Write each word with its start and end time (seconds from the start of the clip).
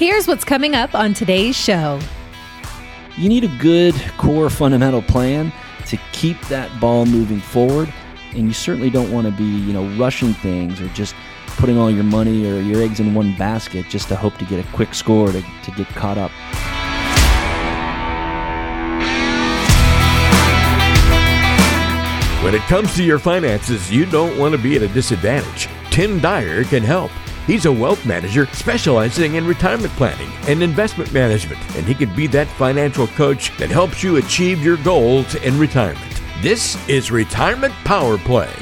Here's 0.00 0.26
what's 0.26 0.44
coming 0.46 0.74
up 0.74 0.94
on 0.94 1.12
today's 1.12 1.54
show. 1.54 2.00
You 3.18 3.28
need 3.28 3.44
a 3.44 3.54
good 3.58 3.94
core 4.16 4.48
fundamental 4.48 5.02
plan 5.02 5.52
to 5.88 5.98
keep 6.12 6.40
that 6.46 6.70
ball 6.80 7.04
moving 7.04 7.38
forward, 7.38 7.92
and 8.30 8.46
you 8.46 8.54
certainly 8.54 8.88
don't 8.88 9.12
want 9.12 9.26
to 9.26 9.30
be, 9.30 9.44
you 9.44 9.74
know, 9.74 9.86
rushing 9.98 10.32
things 10.32 10.80
or 10.80 10.88
just 10.94 11.14
putting 11.48 11.76
all 11.76 11.90
your 11.90 12.04
money 12.04 12.50
or 12.50 12.62
your 12.62 12.82
eggs 12.82 12.98
in 12.98 13.12
one 13.12 13.36
basket 13.36 13.84
just 13.90 14.08
to 14.08 14.16
hope 14.16 14.38
to 14.38 14.46
get 14.46 14.58
a 14.58 14.66
quick 14.72 14.94
score 14.94 15.26
to, 15.32 15.42
to 15.42 15.70
get 15.72 15.86
caught 15.88 16.16
up. 16.16 16.30
When 22.42 22.54
it 22.54 22.62
comes 22.62 22.94
to 22.94 23.04
your 23.04 23.18
finances, 23.18 23.92
you 23.92 24.06
don't 24.06 24.38
want 24.38 24.52
to 24.52 24.58
be 24.62 24.76
at 24.76 24.82
a 24.82 24.88
disadvantage. 24.88 25.68
Tim 25.90 26.20
Dyer 26.20 26.64
can 26.64 26.82
help. 26.82 27.10
He's 27.50 27.66
a 27.66 27.72
wealth 27.72 28.06
manager 28.06 28.46
specializing 28.52 29.34
in 29.34 29.44
retirement 29.44 29.92
planning 29.94 30.30
and 30.46 30.62
investment 30.62 31.12
management, 31.12 31.60
and 31.74 31.84
he 31.84 31.96
can 31.96 32.14
be 32.14 32.28
that 32.28 32.46
financial 32.46 33.08
coach 33.08 33.50
that 33.58 33.68
helps 33.70 34.04
you 34.04 34.18
achieve 34.18 34.62
your 34.62 34.76
goals 34.76 35.34
in 35.34 35.58
retirement. 35.58 36.22
This 36.42 36.78
is 36.88 37.10
Retirement 37.10 37.74
Power 37.84 38.18
Play. 38.18 38.52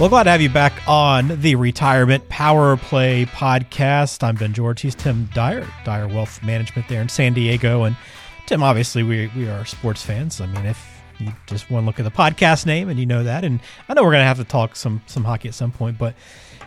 Well, 0.00 0.08
glad 0.08 0.24
to 0.24 0.30
have 0.32 0.42
you 0.42 0.48
back 0.48 0.72
on 0.88 1.40
the 1.40 1.54
Retirement 1.54 2.28
Power 2.28 2.76
Play 2.76 3.26
podcast. 3.26 4.24
I'm 4.24 4.34
Ben 4.34 4.52
George. 4.52 4.80
He's 4.80 4.96
Tim 4.96 5.30
Dyer, 5.32 5.64
Dyer 5.84 6.08
Wealth 6.08 6.42
Management 6.42 6.88
there 6.88 7.02
in 7.02 7.08
San 7.08 7.34
Diego. 7.34 7.84
And 7.84 7.96
Tim, 8.46 8.64
obviously, 8.64 9.04
we, 9.04 9.30
we 9.36 9.48
are 9.48 9.64
sports 9.64 10.02
fans. 10.02 10.40
I 10.40 10.46
mean, 10.46 10.66
if 10.66 10.84
you 11.20 11.32
just 11.46 11.70
want 11.70 11.84
to 11.84 11.86
look 11.86 12.00
at 12.00 12.02
the 12.02 12.10
podcast 12.10 12.66
name 12.66 12.88
and 12.88 12.98
you 12.98 13.06
know 13.06 13.22
that. 13.22 13.44
And 13.44 13.60
I 13.88 13.94
know 13.94 14.02
we're 14.02 14.10
going 14.10 14.22
to 14.22 14.26
have 14.26 14.38
to 14.38 14.44
talk 14.44 14.74
some 14.74 15.02
some 15.06 15.22
hockey 15.22 15.46
at 15.46 15.54
some 15.54 15.70
point, 15.70 15.98
but 15.98 16.16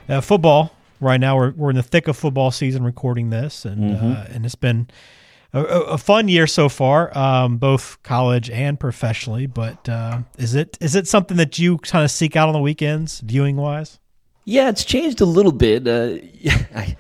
uh, 0.07 0.21
football 0.21 0.76
right 0.99 1.19
now 1.19 1.37
we're 1.37 1.51
we're 1.51 1.69
in 1.69 1.75
the 1.75 1.83
thick 1.83 2.07
of 2.07 2.17
football 2.17 2.51
season 2.51 2.83
recording 2.83 3.29
this, 3.29 3.65
and 3.65 3.95
mm-hmm. 3.95 4.11
uh, 4.11 4.25
and 4.29 4.45
it's 4.45 4.55
been 4.55 4.89
a, 5.53 5.63
a, 5.63 5.97
fun 5.97 6.27
year 6.27 6.47
so 6.47 6.69
far, 6.69 7.15
um, 7.17 7.57
both 7.57 8.01
college 8.03 8.49
and 8.49 8.79
professionally. 8.79 9.45
But 9.45 9.87
uh, 9.87 10.19
is 10.37 10.55
it 10.55 10.77
is 10.81 10.95
it 10.95 11.07
something 11.07 11.37
that 11.37 11.57
you 11.59 11.77
kind 11.79 12.03
of 12.03 12.11
seek 12.11 12.35
out 12.35 12.47
on 12.47 12.53
the 12.53 12.61
weekends, 12.61 13.21
viewing 13.21 13.55
wise? 13.57 13.99
Yeah, 14.45 14.69
it's 14.69 14.85
changed 14.85 15.21
a 15.21 15.25
little 15.25 15.51
bit. 15.51 15.87
Uh, 15.87 16.17
I, 16.75 16.95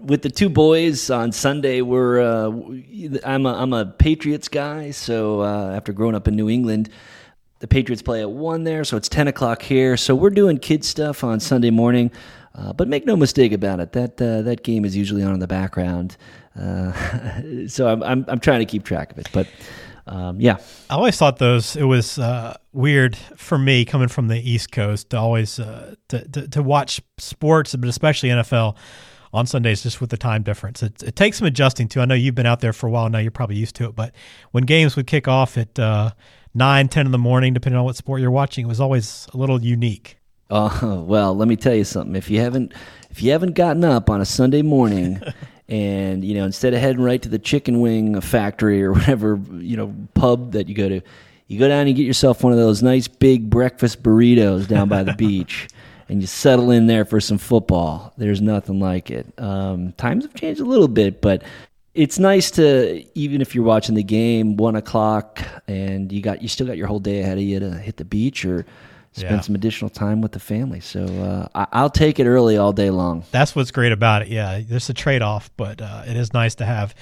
with 0.00 0.22
the 0.22 0.30
two 0.30 0.48
boys 0.48 1.10
on 1.10 1.32
Sunday, 1.32 1.80
we're 1.80 2.20
uh, 2.20 2.52
I'm 3.24 3.46
a 3.46 3.54
I'm 3.54 3.72
a 3.72 3.86
Patriots 3.86 4.48
guy. 4.48 4.90
So 4.90 5.42
uh, 5.42 5.72
after 5.74 5.92
growing 5.92 6.14
up 6.14 6.28
in 6.28 6.36
New 6.36 6.48
England, 6.48 6.88
the 7.58 7.68
Patriots 7.68 8.02
play 8.02 8.20
at 8.20 8.30
one 8.30 8.64
there, 8.64 8.84
so 8.84 8.96
it's 8.96 9.08
ten 9.08 9.28
o'clock 9.28 9.62
here. 9.62 9.96
So 9.96 10.14
we're 10.14 10.30
doing 10.30 10.58
kid 10.58 10.84
stuff 10.84 11.24
on 11.24 11.40
Sunday 11.40 11.70
morning. 11.70 12.10
Uh, 12.54 12.72
but 12.72 12.86
make 12.88 13.06
no 13.06 13.16
mistake 13.16 13.52
about 13.52 13.80
it, 13.80 13.92
that 13.92 14.20
uh, 14.20 14.42
that 14.42 14.62
game 14.62 14.84
is 14.84 14.96
usually 14.96 15.22
on 15.22 15.32
in 15.32 15.40
the 15.40 15.46
background. 15.46 16.16
Uh, 16.58 16.92
so 17.66 17.88
I'm, 17.88 18.02
I'm 18.02 18.24
I'm 18.28 18.40
trying 18.40 18.60
to 18.60 18.66
keep 18.66 18.84
track 18.84 19.12
of 19.12 19.18
it, 19.18 19.28
but. 19.32 19.46
Um, 20.04 20.40
yeah, 20.40 20.56
I 20.90 20.94
always 20.94 21.16
thought 21.16 21.38
those. 21.38 21.76
It 21.76 21.84
was 21.84 22.18
uh, 22.18 22.56
weird 22.72 23.16
for 23.36 23.56
me 23.56 23.84
coming 23.84 24.08
from 24.08 24.26
the 24.26 24.36
East 24.36 24.72
Coast 24.72 25.10
to 25.10 25.16
always 25.16 25.60
uh, 25.60 25.94
to, 26.08 26.26
to, 26.26 26.48
to 26.48 26.60
watch 26.60 27.00
sports, 27.18 27.76
but 27.76 27.88
especially 27.88 28.30
NFL 28.30 28.76
on 29.32 29.46
Sundays 29.46 29.82
just 29.82 30.00
with 30.00 30.10
the 30.10 30.16
time 30.16 30.42
difference. 30.42 30.82
It, 30.82 31.02
it, 31.02 31.16
takes 31.16 31.38
some 31.38 31.46
adjusting 31.46 31.88
to. 31.88 32.00
I 32.00 32.04
know 32.04 32.14
you've 32.14 32.34
been 32.34 32.46
out 32.46 32.60
there 32.60 32.72
for 32.72 32.86
a 32.86 32.90
while 32.90 33.08
now. 33.08 33.18
You're 33.18 33.30
probably 33.30 33.56
used 33.56 33.76
to 33.76 33.84
it. 33.86 33.94
But 33.94 34.14
when 34.50 34.64
games 34.64 34.96
would 34.96 35.06
kick 35.06 35.26
off 35.26 35.56
at 35.56 35.78
uh, 35.78 36.10
9, 36.54 36.88
10 36.88 37.06
in 37.06 37.12
the 37.12 37.18
morning, 37.18 37.54
depending 37.54 37.78
on 37.78 37.84
what 37.84 37.96
sport 37.96 38.20
you're 38.20 38.30
watching, 38.30 38.66
it 38.66 38.68
was 38.68 38.80
always 38.80 39.26
a 39.32 39.36
little 39.36 39.62
unique. 39.62 40.18
Uh, 40.52 41.02
well, 41.06 41.34
let 41.34 41.48
me 41.48 41.56
tell 41.56 41.74
you 41.74 41.84
something. 41.84 42.14
If 42.14 42.30
you 42.30 42.40
haven't 42.40 42.74
if 43.10 43.22
you 43.22 43.32
haven't 43.32 43.52
gotten 43.52 43.84
up 43.84 44.10
on 44.10 44.20
a 44.20 44.24
Sunday 44.24 44.62
morning 44.62 45.20
and 45.68 46.24
you 46.24 46.34
know 46.34 46.44
instead 46.44 46.74
of 46.74 46.80
heading 46.80 47.02
right 47.02 47.20
to 47.22 47.28
the 47.28 47.38
chicken 47.38 47.80
wing 47.80 48.20
factory 48.20 48.82
or 48.82 48.92
whatever 48.94 49.40
you 49.54 49.76
know 49.76 49.94
pub 50.14 50.52
that 50.52 50.68
you 50.68 50.74
go 50.74 50.88
to, 50.88 51.00
you 51.48 51.58
go 51.58 51.68
down 51.68 51.86
and 51.86 51.96
get 51.96 52.06
yourself 52.06 52.44
one 52.44 52.52
of 52.52 52.58
those 52.58 52.82
nice 52.82 53.08
big 53.08 53.48
breakfast 53.48 54.02
burritos 54.02 54.68
down 54.68 54.88
by 54.88 55.02
the 55.02 55.14
beach 55.14 55.68
and 56.08 56.20
you 56.20 56.26
settle 56.26 56.70
in 56.70 56.86
there 56.88 57.06
for 57.06 57.20
some 57.20 57.38
football. 57.38 58.12
There's 58.18 58.42
nothing 58.42 58.80
like 58.80 59.10
it. 59.10 59.32
Um, 59.38 59.92
times 59.92 60.24
have 60.24 60.34
changed 60.34 60.60
a 60.60 60.64
little 60.64 60.88
bit, 60.88 61.22
but 61.22 61.42
it's 61.94 62.18
nice 62.18 62.50
to 62.52 63.02
even 63.14 63.40
if 63.40 63.54
you're 63.54 63.64
watching 63.64 63.94
the 63.94 64.02
game 64.02 64.56
one 64.56 64.76
o'clock 64.76 65.42
and 65.66 66.12
you 66.12 66.20
got 66.20 66.42
you 66.42 66.48
still 66.48 66.66
got 66.66 66.76
your 66.76 66.86
whole 66.86 66.98
day 66.98 67.20
ahead 67.20 67.38
of 67.38 67.44
you 67.44 67.60
to 67.60 67.70
hit 67.70 67.96
the 67.96 68.04
beach 68.04 68.44
or 68.44 68.66
spend 69.12 69.30
yeah. 69.30 69.40
some 69.40 69.54
additional 69.54 69.90
time 69.90 70.20
with 70.20 70.32
the 70.32 70.40
family. 70.40 70.80
So 70.80 71.04
uh, 71.04 71.66
I, 71.72 71.82
will 71.82 71.90
take 71.90 72.18
it 72.18 72.26
early 72.26 72.56
all 72.56 72.72
day 72.72 72.90
long. 72.90 73.24
That's 73.30 73.54
what's 73.54 73.70
great 73.70 73.92
about 73.92 74.22
it. 74.22 74.28
Yeah, 74.28 74.60
there's 74.60 74.88
a 74.88 74.94
trade 74.94 75.22
off, 75.22 75.50
but 75.56 75.82
uh, 75.82 76.04
it 76.06 76.16
is 76.16 76.32
nice 76.32 76.54
to 76.56 76.64
have 76.64 76.94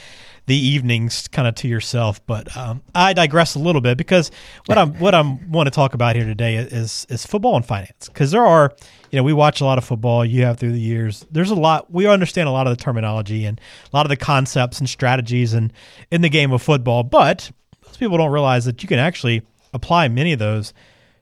the 0.47 0.57
evenings 0.57 1.29
kind 1.29 1.47
of 1.47 1.55
to 1.55 1.69
yourself. 1.69 2.25
But 2.27 2.57
um, 2.57 2.83
I 2.95 3.13
digress 3.13 3.55
a 3.55 3.61
little 3.61 3.81
bit 3.81 3.97
because 3.97 4.33
what 4.67 4.77
I'm 4.77 4.95
what 4.95 5.15
I'm 5.15 5.53
want 5.53 5.69
to 5.69 5.71
talk 5.71 5.95
about 5.95 6.17
here 6.17 6.25
today 6.25 6.57
is 6.57 7.07
is 7.09 7.25
football 7.25 7.55
and 7.55 7.65
finance 7.65 8.09
because 8.09 8.33
there 8.33 8.45
are 8.45 8.73
you 9.13 9.17
know 9.17 9.23
we 9.23 9.33
watch 9.33 9.61
a 9.61 9.65
lot 9.65 9.79
of 9.79 9.85
football. 9.85 10.25
You 10.25 10.43
have 10.43 10.59
through 10.59 10.73
the 10.73 10.81
years. 10.81 11.25
There's 11.31 11.51
a 11.51 11.55
lot 11.55 11.93
we 11.93 12.09
understand 12.09 12.49
a 12.49 12.53
lot 12.53 12.67
of 12.67 12.77
the 12.77 12.83
terminology 12.83 13.45
and 13.45 13.61
a 13.93 13.97
lot 13.97 14.05
of 14.05 14.11
the 14.11 14.17
concepts 14.17 14.81
and 14.81 14.89
strategies 14.89 15.55
and 15.55 15.73
in 16.11 16.23
the 16.23 16.29
game 16.29 16.51
of 16.51 16.61
football, 16.61 17.05
but 17.05 17.53
most 17.87 18.01
people 18.01 18.19
don't 18.19 18.33
realize 18.33 18.65
that 18.65 18.83
you 18.83 18.89
can 18.89 18.99
actually 18.99 19.43
apply 19.73 20.09
many 20.09 20.33
of 20.33 20.41
those 20.41 20.75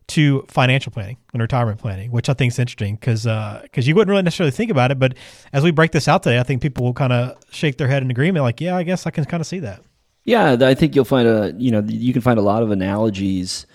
to 0.08 0.44
financial 0.48 0.90
planning 0.90 1.18
and 1.32 1.42
retirement 1.42 1.78
planning, 1.78 2.10
which 2.10 2.28
I 2.28 2.32
think 2.32 2.52
is 2.52 2.58
interesting 2.58 2.96
because 2.96 3.24
because 3.24 3.86
uh, 3.86 3.88
you 3.88 3.94
wouldn't 3.94 4.10
really 4.10 4.22
necessarily 4.22 4.50
think 4.50 4.70
about 4.70 4.90
it, 4.90 4.98
but 4.98 5.14
as 5.52 5.62
we 5.62 5.70
break 5.70 5.92
this 5.92 6.08
out 6.08 6.22
today, 6.22 6.38
I 6.38 6.42
think 6.42 6.62
people 6.62 6.84
will 6.84 6.94
kind 6.94 7.12
of 7.12 7.36
shake 7.50 7.76
their 7.76 7.88
head 7.88 8.02
in 8.02 8.10
agreement, 8.10 8.42
like, 8.42 8.60
yeah, 8.60 8.76
I 8.76 8.82
guess 8.82 9.06
I 9.06 9.10
can 9.10 9.24
kind 9.26 9.40
of 9.40 9.46
see 9.46 9.60
that. 9.60 9.82
Yeah, 10.24 10.56
I 10.60 10.74
think 10.74 10.94
you'll 10.94 11.06
find 11.06 11.26
a 11.26 11.54
you 11.56 11.70
know 11.70 11.82
you 11.86 12.12
can 12.12 12.22
find 12.22 12.38
a 12.38 12.42
lot 12.42 12.62
of 12.62 12.70
analogies 12.70 13.66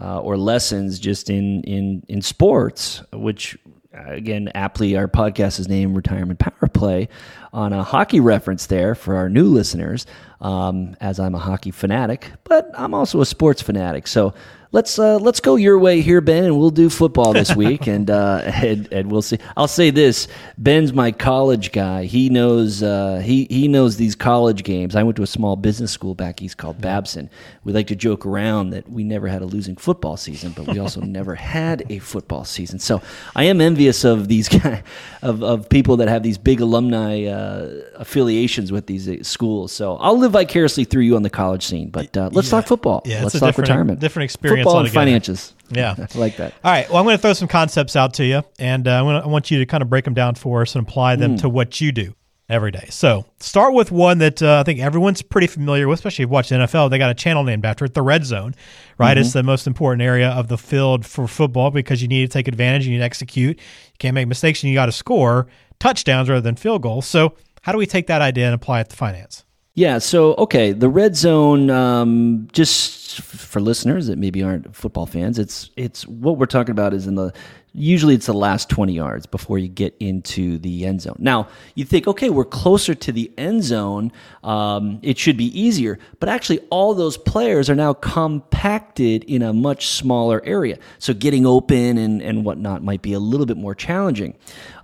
uh, 0.00 0.20
or 0.20 0.36
lessons 0.36 0.98
just 0.98 1.30
in 1.30 1.62
in 1.64 2.04
in 2.08 2.22
sports, 2.22 3.02
which 3.12 3.58
again 3.92 4.50
aptly 4.54 4.96
our 4.96 5.08
podcast 5.08 5.58
is 5.58 5.68
named 5.68 5.96
Retirement 5.96 6.38
Power 6.38 6.68
Play 6.72 7.08
on 7.52 7.72
a 7.72 7.82
hockey 7.82 8.20
reference 8.20 8.66
there 8.66 8.94
for 8.94 9.16
our 9.16 9.28
new 9.28 9.46
listeners. 9.46 10.06
Um, 10.40 10.94
as 11.00 11.18
I'm 11.18 11.34
a 11.34 11.38
hockey 11.38 11.70
fanatic, 11.70 12.30
but 12.44 12.70
I'm 12.74 12.92
also 12.92 13.20
a 13.20 13.26
sports 13.26 13.62
fanatic, 13.62 14.06
so 14.06 14.34
let's 14.72 14.98
uh, 14.98 15.18
let's 15.18 15.40
go 15.40 15.56
your 15.56 15.78
way 15.78 16.00
here, 16.00 16.20
Ben, 16.20 16.44
and 16.44 16.58
we'll 16.58 16.70
do 16.70 16.90
football 16.90 17.32
this 17.32 17.54
week, 17.54 17.86
and, 17.86 18.10
uh, 18.10 18.42
and 18.44 18.92
and 18.92 19.10
we'll 19.10 19.22
see. 19.22 19.38
I'll 19.56 19.68
say 19.68 19.90
this: 19.90 20.28
Ben's 20.58 20.92
my 20.92 21.12
college 21.12 21.72
guy. 21.72 22.04
He 22.04 22.28
knows 22.28 22.82
uh, 22.82 23.22
he 23.24 23.46
he 23.50 23.68
knows 23.68 23.96
these 23.96 24.14
college 24.14 24.64
games. 24.64 24.96
I 24.96 25.02
went 25.02 25.16
to 25.16 25.22
a 25.22 25.26
small 25.26 25.56
business 25.56 25.92
school 25.92 26.14
back 26.14 26.42
east 26.42 26.56
called 26.56 26.80
Babson. 26.80 27.30
We 27.64 27.72
like 27.72 27.86
to 27.88 27.96
joke 27.96 28.26
around 28.26 28.70
that 28.70 28.88
we 28.88 29.04
never 29.04 29.28
had 29.28 29.42
a 29.42 29.46
losing 29.46 29.76
football 29.76 30.16
season, 30.16 30.52
but 30.52 30.66
we 30.66 30.78
also 30.78 31.00
never 31.02 31.34
had 31.34 31.84
a 31.90 31.98
football 31.98 32.44
season. 32.44 32.78
So 32.78 33.02
I 33.34 33.44
am 33.44 33.60
envious 33.60 34.04
of 34.04 34.28
these 34.28 34.48
guys, 34.60 34.82
of 35.22 35.42
of 35.42 35.68
people 35.68 35.96
that 35.98 36.08
have 36.08 36.22
these 36.22 36.38
big 36.38 36.60
alumni 36.60 37.24
uh, 37.24 37.70
affiliations 37.96 38.72
with 38.72 38.86
these 38.86 39.08
uh, 39.08 39.22
schools. 39.22 39.72
So 39.72 39.96
I'll 39.96 40.18
live 40.18 40.32
vicariously 40.32 40.84
through 40.84 41.02
you 41.02 41.16
on 41.16 41.22
the 41.22 41.30
college 41.30 41.64
scene. 41.64 41.90
But 41.90 42.16
uh, 42.16 42.30
let's 42.32 42.48
yeah. 42.48 42.58
talk 42.58 42.66
football. 42.66 43.02
Yeah, 43.04 43.22
let's 43.22 43.38
talk 43.38 43.56
retirement. 43.56 44.00
Different 44.00 44.24
experience 44.24 44.65
football 44.66 44.84
and 44.84 44.90
finances. 44.90 45.54
Yeah, 45.70 45.94
I 46.14 46.18
like 46.18 46.36
that. 46.36 46.54
All 46.64 46.70
right. 46.70 46.88
Well, 46.88 46.98
I'm 46.98 47.04
going 47.04 47.16
to 47.16 47.22
throw 47.22 47.32
some 47.32 47.48
concepts 47.48 47.96
out 47.96 48.14
to 48.14 48.24
you, 48.24 48.42
and 48.58 48.86
uh, 48.86 49.04
I 49.04 49.26
want 49.26 49.50
you 49.50 49.58
to 49.58 49.66
kind 49.66 49.82
of 49.82 49.88
break 49.88 50.04
them 50.04 50.14
down 50.14 50.34
for 50.34 50.62
us 50.62 50.74
and 50.74 50.86
apply 50.86 51.16
them 51.16 51.36
mm. 51.36 51.40
to 51.40 51.48
what 51.48 51.80
you 51.80 51.92
do 51.92 52.14
every 52.48 52.70
day. 52.70 52.86
So, 52.90 53.26
start 53.40 53.74
with 53.74 53.90
one 53.90 54.18
that 54.18 54.42
uh, 54.42 54.60
I 54.60 54.62
think 54.62 54.80
everyone's 54.80 55.22
pretty 55.22 55.46
familiar 55.46 55.88
with, 55.88 55.98
especially 55.98 56.24
if 56.24 56.28
you 56.28 56.32
watch 56.32 56.48
the 56.48 56.56
NFL. 56.56 56.90
They 56.90 56.98
got 56.98 57.10
a 57.10 57.14
channel 57.14 57.42
named 57.42 57.64
after 57.64 57.84
it, 57.84 57.94
the 57.94 58.02
red 58.02 58.24
zone, 58.24 58.54
right? 58.98 59.12
Mm-hmm. 59.12 59.20
It's 59.20 59.32
the 59.32 59.42
most 59.42 59.66
important 59.66 60.02
area 60.02 60.28
of 60.30 60.48
the 60.48 60.58
field 60.58 61.04
for 61.04 61.26
football 61.26 61.70
because 61.70 62.02
you 62.02 62.08
need 62.08 62.22
to 62.22 62.32
take 62.32 62.48
advantage, 62.48 62.82
and 62.82 62.92
you 62.92 62.98
need 62.98 63.02
to 63.02 63.04
execute, 63.04 63.58
you 63.58 63.96
can't 63.98 64.14
make 64.14 64.28
mistakes, 64.28 64.62
and 64.62 64.70
you 64.70 64.76
got 64.76 64.86
to 64.86 64.92
score 64.92 65.46
touchdowns 65.78 66.28
rather 66.28 66.40
than 66.40 66.56
field 66.56 66.82
goals. 66.82 67.06
So, 67.06 67.34
how 67.62 67.72
do 67.72 67.78
we 67.78 67.86
take 67.86 68.06
that 68.06 68.22
idea 68.22 68.46
and 68.46 68.54
apply 68.54 68.80
it 68.80 68.90
to 68.90 68.96
finance? 68.96 69.45
Yeah. 69.76 69.98
So, 69.98 70.34
okay, 70.36 70.72
the 70.72 70.88
red 70.88 71.16
zone. 71.16 71.68
Um, 71.68 72.48
just 72.50 73.20
for 73.20 73.60
listeners 73.60 74.06
that 74.06 74.18
maybe 74.18 74.42
aren't 74.42 74.74
football 74.74 75.04
fans, 75.04 75.38
it's 75.38 75.70
it's 75.76 76.06
what 76.08 76.38
we're 76.38 76.46
talking 76.46 76.72
about 76.72 76.94
is 76.94 77.06
in 77.06 77.14
the 77.14 77.32
usually 77.74 78.14
it's 78.14 78.24
the 78.24 78.32
last 78.32 78.70
20 78.70 78.94
yards 78.94 79.26
before 79.26 79.58
you 79.58 79.68
get 79.68 79.94
into 80.00 80.56
the 80.58 80.86
end 80.86 81.02
zone. 81.02 81.16
Now, 81.18 81.48
you 81.74 81.84
think, 81.84 82.08
okay, 82.08 82.30
we're 82.30 82.46
closer 82.46 82.94
to 82.94 83.12
the 83.12 83.30
end 83.36 83.64
zone. 83.64 84.12
Um, 84.42 84.98
it 85.02 85.18
should 85.18 85.36
be 85.36 85.58
easier. 85.58 85.98
But 86.18 86.30
actually, 86.30 86.60
all 86.70 86.94
those 86.94 87.18
players 87.18 87.68
are 87.68 87.74
now 87.74 87.92
compacted 87.92 89.24
in 89.24 89.42
a 89.42 89.52
much 89.52 89.88
smaller 89.88 90.42
area. 90.46 90.78
So 90.98 91.12
getting 91.12 91.44
open 91.44 91.98
and, 91.98 92.22
and 92.22 92.46
whatnot 92.46 92.82
might 92.82 93.02
be 93.02 93.12
a 93.12 93.20
little 93.20 93.44
bit 93.44 93.58
more 93.58 93.74
challenging. 93.74 94.38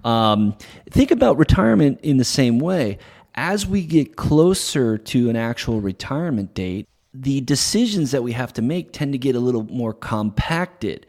Um, 0.04 0.54
think 0.90 1.10
about 1.10 1.38
retirement 1.38 1.98
in 2.02 2.18
the 2.18 2.24
same 2.24 2.58
way 2.58 2.98
as 3.34 3.66
we 3.66 3.84
get 3.84 4.16
closer 4.16 4.98
to 4.98 5.30
an 5.30 5.36
actual 5.36 5.80
retirement 5.80 6.54
date, 6.54 6.88
the 7.14 7.40
decisions 7.42 8.10
that 8.10 8.22
we 8.22 8.32
have 8.32 8.52
to 8.54 8.62
make 8.62 8.92
tend 8.92 9.12
to 9.12 9.18
get 9.18 9.34
a 9.34 9.40
little 9.40 9.64
more 9.64 9.92
compacted 9.92 11.06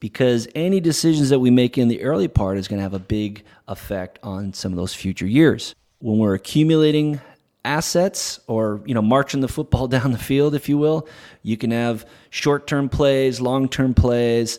because 0.00 0.46
any 0.54 0.80
decisions 0.80 1.30
that 1.30 1.38
we 1.38 1.50
make 1.50 1.76
in 1.76 1.88
the 1.88 2.02
early 2.02 2.28
part 2.28 2.58
is 2.58 2.68
going 2.68 2.78
to 2.78 2.82
have 2.82 2.94
a 2.94 2.98
big 2.98 3.42
effect 3.66 4.18
on 4.22 4.52
some 4.52 4.72
of 4.72 4.76
those 4.76 4.94
future 4.94 5.26
years. 5.26 5.74
when 6.00 6.18
we're 6.18 6.34
accumulating 6.34 7.20
assets 7.64 8.38
or 8.46 8.80
you 8.86 8.94
know 8.94 9.02
marching 9.02 9.40
the 9.40 9.48
football 9.48 9.88
down 9.96 10.12
the 10.12 10.18
field 10.18 10.54
if 10.54 10.68
you 10.68 10.78
will 10.78 11.08
you 11.42 11.56
can 11.56 11.72
have 11.72 12.06
short-term 12.30 12.88
plays 12.88 13.40
long-term 13.40 13.94
plays. 13.94 14.58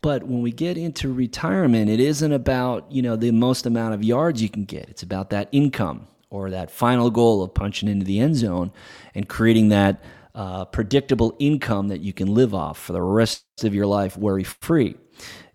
But 0.00 0.22
when 0.22 0.42
we 0.42 0.52
get 0.52 0.78
into 0.78 1.12
retirement 1.12 1.90
it 1.90 1.98
isn't 1.98 2.32
about 2.32 2.90
you 2.92 3.02
know 3.02 3.16
the 3.16 3.32
most 3.32 3.66
amount 3.66 3.94
of 3.94 4.04
yards 4.04 4.40
you 4.40 4.48
can 4.48 4.64
get. 4.64 4.88
It's 4.88 5.02
about 5.02 5.30
that 5.30 5.48
income 5.50 6.06
or 6.30 6.50
that 6.50 6.70
final 6.70 7.10
goal 7.10 7.42
of 7.42 7.54
punching 7.54 7.88
into 7.88 8.04
the 8.04 8.20
end 8.20 8.36
zone 8.36 8.72
and 9.14 9.28
creating 9.28 9.68
that 9.70 10.02
uh, 10.34 10.64
predictable 10.66 11.34
income 11.38 11.88
that 11.88 12.00
you 12.00 12.12
can 12.12 12.32
live 12.32 12.54
off 12.54 12.78
for 12.78 12.92
the 12.92 13.02
rest 13.02 13.44
of 13.62 13.74
your 13.74 13.86
life 13.86 14.16
worry 14.16 14.44
free 14.44 14.94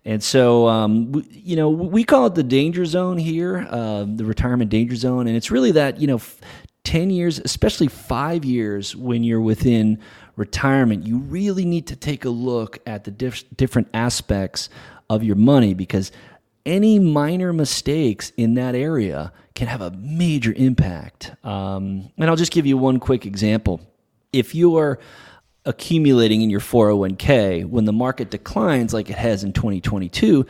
and 0.04 0.22
so, 0.22 0.68
um, 0.68 1.12
we, 1.12 1.22
you 1.30 1.56
know, 1.56 1.70
we 1.70 2.04
call 2.04 2.26
it 2.26 2.34
the 2.34 2.42
danger 2.42 2.84
zone 2.84 3.16
here, 3.16 3.66
uh, 3.70 4.04
the 4.06 4.24
retirement 4.24 4.70
danger 4.70 4.96
zone. 4.96 5.26
And 5.26 5.36
it's 5.36 5.50
really 5.50 5.72
that, 5.72 6.00
you 6.00 6.06
know, 6.06 6.20
10 6.84 7.08
years, 7.08 7.38
especially 7.38 7.88
five 7.88 8.44
years 8.44 8.94
when 8.94 9.24
you're 9.24 9.40
within 9.40 9.98
retirement, 10.36 11.06
you 11.06 11.18
really 11.18 11.64
need 11.64 11.86
to 11.86 11.96
take 11.96 12.26
a 12.26 12.30
look 12.30 12.78
at 12.86 13.04
the 13.04 13.10
diff- 13.10 13.44
different 13.56 13.88
aspects 13.94 14.68
of 15.08 15.24
your 15.24 15.36
money 15.36 15.72
because 15.72 16.12
any 16.66 16.98
minor 16.98 17.52
mistakes 17.52 18.32
in 18.36 18.54
that 18.54 18.74
area 18.74 19.32
can 19.54 19.68
have 19.68 19.80
a 19.80 19.90
major 19.92 20.52
impact. 20.56 21.32
Um, 21.44 22.10
and 22.18 22.30
I'll 22.30 22.36
just 22.36 22.52
give 22.52 22.66
you 22.66 22.76
one 22.76 22.98
quick 22.98 23.26
example. 23.26 23.80
If 24.32 24.54
you're 24.54 24.98
accumulating 25.64 26.42
in 26.42 26.50
your 26.50 26.60
401k 26.60 27.66
when 27.66 27.84
the 27.84 27.92
market 27.92 28.30
declines 28.30 28.92
like 28.92 29.08
it 29.08 29.16
has 29.16 29.44
in 29.44 29.52
2022, 29.52 30.46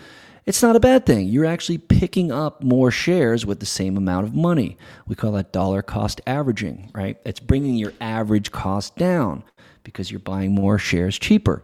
it's 0.46 0.62
not 0.62 0.76
a 0.76 0.80
bad 0.80 1.06
thing. 1.06 1.28
You're 1.28 1.46
actually 1.46 1.78
picking 1.78 2.30
up 2.30 2.62
more 2.62 2.90
shares 2.90 3.46
with 3.46 3.60
the 3.60 3.66
same 3.66 3.96
amount 3.96 4.26
of 4.26 4.34
money. 4.34 4.76
We 5.06 5.14
call 5.14 5.32
that 5.32 5.52
dollar 5.52 5.82
cost 5.82 6.20
averaging, 6.26 6.90
right? 6.94 7.18
It's 7.24 7.40
bringing 7.40 7.76
your 7.76 7.94
average 8.00 8.50
cost 8.50 8.96
down 8.96 9.42
because 9.84 10.10
you're 10.10 10.20
buying 10.20 10.54
more 10.54 10.78
shares 10.78 11.18
cheaper. 11.18 11.62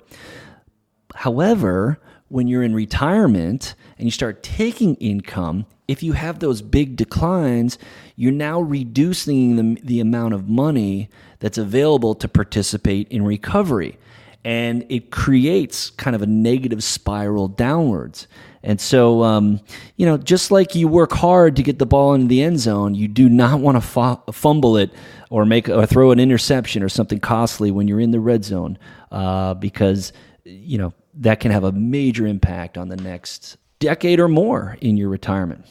However, 1.14 2.00
when 2.30 2.46
you're 2.46 2.62
in 2.62 2.74
retirement 2.74 3.74
and 3.98 4.06
you 4.06 4.10
start 4.10 4.42
taking 4.42 4.94
income, 4.96 5.66
if 5.88 6.02
you 6.02 6.12
have 6.12 6.38
those 6.38 6.62
big 6.62 6.94
declines, 6.94 7.76
you're 8.14 8.30
now 8.30 8.60
reducing 8.60 9.56
the, 9.56 9.80
the 9.82 10.00
amount 10.00 10.32
of 10.32 10.48
money 10.48 11.10
that's 11.40 11.58
available 11.58 12.14
to 12.14 12.28
participate 12.28 13.08
in 13.08 13.24
recovery. 13.24 13.98
And 14.44 14.86
it 14.88 15.10
creates 15.10 15.90
kind 15.90 16.14
of 16.14 16.22
a 16.22 16.26
negative 16.26 16.84
spiral 16.84 17.48
downwards. 17.48 18.28
And 18.62 18.80
so, 18.80 19.24
um, 19.24 19.60
you 19.96 20.06
know, 20.06 20.16
just 20.16 20.52
like 20.52 20.76
you 20.76 20.86
work 20.86 21.12
hard 21.12 21.56
to 21.56 21.62
get 21.64 21.80
the 21.80 21.86
ball 21.86 22.14
into 22.14 22.28
the 22.28 22.42
end 22.42 22.60
zone, 22.60 22.94
you 22.94 23.08
do 23.08 23.28
not 23.28 23.58
want 23.58 23.82
to 23.82 24.32
fumble 24.32 24.76
it 24.76 24.92
or 25.30 25.44
make 25.44 25.68
or 25.68 25.84
throw 25.84 26.12
an 26.12 26.20
interception 26.20 26.82
or 26.82 26.88
something 26.88 27.18
costly 27.18 27.72
when 27.72 27.88
you're 27.88 28.00
in 28.00 28.12
the 28.12 28.20
red 28.20 28.44
zone, 28.44 28.78
uh, 29.10 29.54
because 29.54 30.12
you 30.44 30.78
know 30.78 30.92
that 31.20 31.38
can 31.40 31.52
have 31.52 31.64
a 31.64 31.72
major 31.72 32.26
impact 32.26 32.76
on 32.76 32.88
the 32.88 32.96
next 32.96 33.56
decade 33.78 34.18
or 34.20 34.28
more 34.28 34.76
in 34.80 34.96
your 34.96 35.08
retirement. 35.08 35.64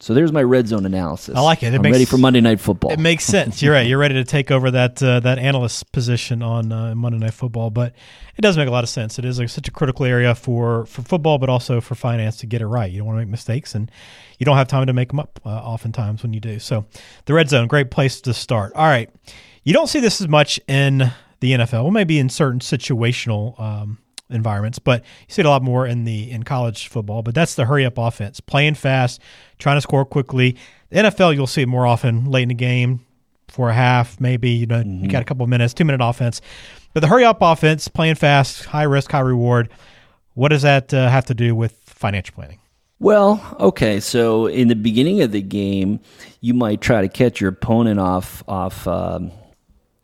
So 0.00 0.14
there's 0.14 0.30
my 0.30 0.44
red 0.44 0.68
zone 0.68 0.86
analysis. 0.86 1.36
I 1.36 1.40
like 1.40 1.64
it. 1.64 1.74
it 1.74 1.76
I'm 1.76 1.82
makes, 1.82 1.94
ready 1.94 2.04
for 2.04 2.18
Monday 2.18 2.40
Night 2.40 2.60
Football. 2.60 2.92
It 2.92 3.00
makes 3.00 3.24
sense. 3.24 3.60
You're 3.60 3.72
right. 3.72 3.84
You're 3.84 3.98
ready 3.98 4.14
to 4.14 4.24
take 4.24 4.52
over 4.52 4.70
that 4.70 5.02
uh, 5.02 5.18
that 5.20 5.40
analyst 5.40 5.90
position 5.90 6.40
on 6.40 6.70
uh, 6.70 6.94
Monday 6.94 7.18
Night 7.18 7.34
Football. 7.34 7.70
But 7.70 7.94
it 8.36 8.42
does 8.42 8.56
make 8.56 8.68
a 8.68 8.70
lot 8.70 8.84
of 8.84 8.90
sense. 8.90 9.18
It 9.18 9.24
is 9.24 9.40
like 9.40 9.48
such 9.48 9.66
a 9.66 9.72
critical 9.72 10.06
area 10.06 10.36
for 10.36 10.86
for 10.86 11.02
football, 11.02 11.38
but 11.38 11.48
also 11.48 11.80
for 11.80 11.96
finance 11.96 12.36
to 12.38 12.46
get 12.46 12.62
it 12.62 12.68
right. 12.68 12.88
You 12.88 12.98
don't 12.98 13.08
want 13.08 13.16
to 13.16 13.22
make 13.22 13.28
mistakes, 13.28 13.74
and 13.74 13.90
you 14.38 14.46
don't 14.46 14.56
have 14.56 14.68
time 14.68 14.86
to 14.86 14.92
make 14.92 15.08
them 15.08 15.18
up. 15.18 15.40
Uh, 15.44 15.48
oftentimes 15.48 16.22
when 16.22 16.32
you 16.32 16.38
do. 16.38 16.60
So 16.60 16.86
the 17.24 17.34
red 17.34 17.48
zone, 17.48 17.66
great 17.66 17.90
place 17.90 18.20
to 18.20 18.32
start. 18.32 18.72
All 18.74 18.86
right. 18.86 19.10
You 19.64 19.72
don't 19.72 19.88
see 19.88 19.98
this 19.98 20.20
as 20.20 20.28
much 20.28 20.60
in 20.68 21.10
the 21.40 21.52
NFL. 21.52 21.82
Well, 21.82 21.90
maybe 21.90 22.20
in 22.20 22.28
certain 22.28 22.60
situational 22.60 23.58
um, 23.60 23.98
environments, 24.30 24.78
but 24.78 25.02
you 25.02 25.34
see 25.34 25.40
it 25.40 25.46
a 25.46 25.50
lot 25.50 25.62
more 25.62 25.86
in 25.86 26.04
the 26.04 26.30
in 26.30 26.42
college 26.42 26.88
football. 26.88 27.22
But 27.22 27.34
that's 27.34 27.54
the 27.54 27.64
hurry 27.64 27.84
up 27.84 27.98
offense, 27.98 28.40
playing 28.40 28.74
fast, 28.74 29.20
trying 29.58 29.76
to 29.76 29.80
score 29.80 30.04
quickly. 30.04 30.56
The 30.90 30.98
NFL 30.98 31.34
you'll 31.34 31.46
see 31.46 31.62
it 31.62 31.68
more 31.68 31.86
often 31.86 32.26
late 32.26 32.42
in 32.42 32.48
the 32.48 32.54
game 32.54 33.04
for 33.48 33.70
a 33.70 33.74
half, 33.74 34.20
maybe 34.20 34.50
you 34.50 34.66
know 34.66 34.82
mm-hmm. 34.82 35.04
you 35.04 35.10
got 35.10 35.22
a 35.22 35.24
couple 35.24 35.44
of 35.44 35.50
minutes, 35.50 35.74
two 35.74 35.84
minute 35.84 36.04
offense. 36.04 36.40
But 36.94 37.00
the 37.00 37.06
hurry 37.08 37.24
up 37.24 37.38
offense, 37.40 37.88
playing 37.88 38.16
fast, 38.16 38.66
high 38.66 38.84
risk, 38.84 39.10
high 39.10 39.20
reward. 39.20 39.68
What 40.34 40.48
does 40.48 40.62
that 40.62 40.94
uh, 40.94 41.08
have 41.08 41.26
to 41.26 41.34
do 41.34 41.54
with 41.54 41.72
financial 41.84 42.34
planning? 42.34 42.60
Well, 43.00 43.56
okay. 43.60 44.00
So 44.00 44.46
in 44.46 44.68
the 44.68 44.74
beginning 44.74 45.22
of 45.22 45.32
the 45.32 45.42
game, 45.42 46.00
you 46.40 46.54
might 46.54 46.80
try 46.80 47.00
to 47.00 47.08
catch 47.08 47.40
your 47.40 47.50
opponent 47.50 48.00
off 48.00 48.42
off 48.48 48.86
um, 48.86 49.30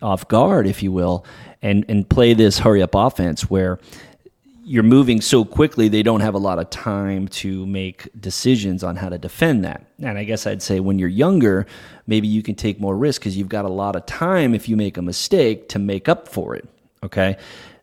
off 0.02 0.28
guard, 0.28 0.66
if 0.66 0.82
you 0.82 0.92
will, 0.92 1.24
and 1.62 1.84
and 1.88 2.08
play 2.08 2.34
this 2.34 2.58
hurry 2.58 2.82
up 2.82 2.94
offense 2.94 3.50
where 3.50 3.78
you're 4.66 4.82
moving 4.82 5.20
so 5.20 5.44
quickly 5.44 5.88
they 5.88 6.02
don't 6.02 6.20
have 6.20 6.34
a 6.34 6.38
lot 6.38 6.58
of 6.58 6.70
time 6.70 7.28
to 7.28 7.66
make 7.66 8.08
decisions 8.18 8.82
on 8.82 8.96
how 8.96 9.08
to 9.08 9.18
defend 9.18 9.64
that. 9.64 9.84
And 9.98 10.18
i 10.18 10.24
guess 10.24 10.46
i'd 10.46 10.62
say 10.62 10.80
when 10.80 10.98
you're 10.98 11.08
younger 11.08 11.66
maybe 12.06 12.26
you 12.26 12.42
can 12.42 12.54
take 12.54 12.80
more 12.80 12.96
risk 12.96 13.20
because 13.20 13.36
you've 13.36 13.48
got 13.48 13.64
a 13.64 13.68
lot 13.68 13.94
of 13.94 14.06
time 14.06 14.54
if 14.54 14.68
you 14.68 14.76
make 14.76 14.96
a 14.96 15.02
mistake 15.02 15.68
to 15.70 15.78
make 15.78 16.08
up 16.08 16.28
for 16.28 16.56
it 16.56 16.68
okay? 17.04 17.36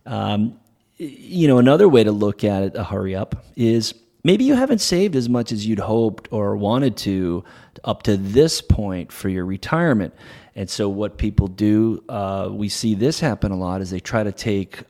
Um, 0.06 0.60
you 0.98 1.48
know 1.48 1.57
another 1.57 1.88
way 1.88 2.04
to 2.04 2.12
look 2.12 2.44
at 2.44 2.63
it 2.63 2.75
a 2.75 2.83
hurry 2.83 3.16
up 3.16 3.44
is 3.56 3.94
maybe 4.24 4.44
you 4.44 4.56
haven't 4.56 4.80
saved 4.80 5.16
as 5.16 5.30
much 5.30 5.51
as 5.51 5.66
you'd 5.66 5.80
hoped 5.80 6.28
or 6.31 6.56
wanted 6.56 6.98
to 6.98 7.44
up 7.83 8.04
to 8.04 8.18
this 8.18 8.62
point 8.62 9.12
for 9.12 9.30
your 9.30 9.45
retirement. 9.45 10.13
And 10.56 10.69
so 10.69 10.89
what 10.89 11.18
people 11.18 11.48
do 11.48 12.04
uh, 12.10 12.50
we 12.51 12.69
see 12.69 12.94
this 12.94 13.19
happen 13.19 13.51
a 13.51 13.57
lot 13.57 13.81
is 13.81 13.89
they 13.89 14.00
try 14.00 14.24
to 14.24 14.31
take 14.31 14.83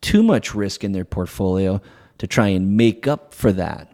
too 0.00 0.22
much 0.22 0.54
risk 0.54 0.84
in 0.84 0.92
their 0.92 1.04
portfolio 1.04 1.80
to 2.18 2.26
try 2.26 2.48
and 2.48 2.76
make 2.76 3.06
up 3.06 3.34
for 3.34 3.52
that. 3.52 3.92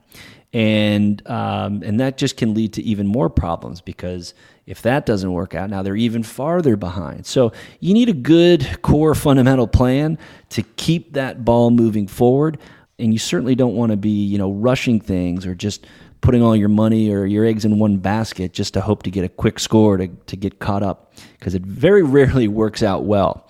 And 0.52 1.26
um, 1.28 1.82
and 1.82 2.00
that 2.00 2.16
just 2.16 2.36
can 2.36 2.54
lead 2.54 2.72
to 2.74 2.82
even 2.82 3.06
more 3.06 3.28
problems 3.28 3.80
because 3.80 4.32
if 4.66 4.82
that 4.82 5.06
doesn't 5.06 5.32
work 5.32 5.54
out, 5.54 5.70
now 5.70 5.82
they're 5.82 5.96
even 5.96 6.22
farther 6.22 6.76
behind. 6.76 7.26
So 7.26 7.52
you 7.80 7.94
need 7.94 8.08
a 8.08 8.14
good 8.14 8.80
core 8.82 9.14
fundamental 9.14 9.68
plan 9.68 10.18
to 10.50 10.62
keep 10.62 11.12
that 11.12 11.44
ball 11.44 11.70
moving 11.70 12.08
forward. 12.08 12.58
And 12.98 13.12
you 13.12 13.18
certainly 13.18 13.54
don't 13.54 13.74
want 13.74 13.90
to 13.90 13.96
be, 13.96 14.24
you 14.24 14.38
know, 14.38 14.50
rushing 14.50 14.98
things 14.98 15.46
or 15.46 15.54
just 15.54 15.86
putting 16.20 16.42
all 16.42 16.56
your 16.56 16.68
money 16.68 17.12
or 17.12 17.26
your 17.26 17.44
eggs 17.44 17.64
in 17.64 17.78
one 17.78 17.98
basket 17.98 18.52
just 18.52 18.74
to 18.74 18.80
hope 18.80 19.02
to 19.02 19.10
get 19.10 19.24
a 19.24 19.28
quick 19.28 19.58
score 19.58 19.96
to, 19.98 20.08
to 20.08 20.36
get 20.36 20.58
caught 20.58 20.82
up 20.82 21.12
because 21.38 21.54
it 21.54 21.62
very 21.62 22.02
rarely 22.18 22.48
works 22.48 22.82
out 22.82 23.04
well. 23.04 23.48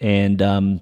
And 0.00 0.42
um, 0.42 0.80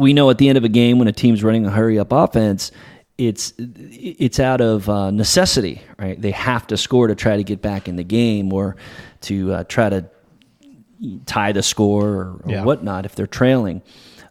we 0.00 0.12
know 0.12 0.30
at 0.30 0.38
the 0.38 0.48
end 0.48 0.58
of 0.58 0.64
a 0.64 0.68
game 0.68 0.98
when 0.98 1.08
a 1.08 1.12
team's 1.12 1.44
running 1.44 1.66
a 1.66 1.70
hurry 1.70 1.98
up 1.98 2.12
offense, 2.12 2.72
it's 3.18 3.52
it's 3.58 4.40
out 4.40 4.60
of 4.60 4.88
uh, 4.88 5.10
necessity, 5.10 5.82
right? 5.98 6.20
They 6.20 6.30
have 6.30 6.66
to 6.68 6.76
score 6.76 7.06
to 7.06 7.14
try 7.14 7.36
to 7.36 7.44
get 7.44 7.60
back 7.60 7.86
in 7.86 7.96
the 7.96 8.04
game 8.04 8.52
or 8.52 8.76
to 9.22 9.52
uh, 9.52 9.64
try 9.64 9.90
to 9.90 10.08
tie 11.26 11.52
the 11.52 11.62
score 11.62 12.08
or, 12.08 12.40
or 12.44 12.50
yeah. 12.50 12.64
whatnot 12.64 13.04
if 13.04 13.14
they're 13.14 13.26
trailing. 13.26 13.82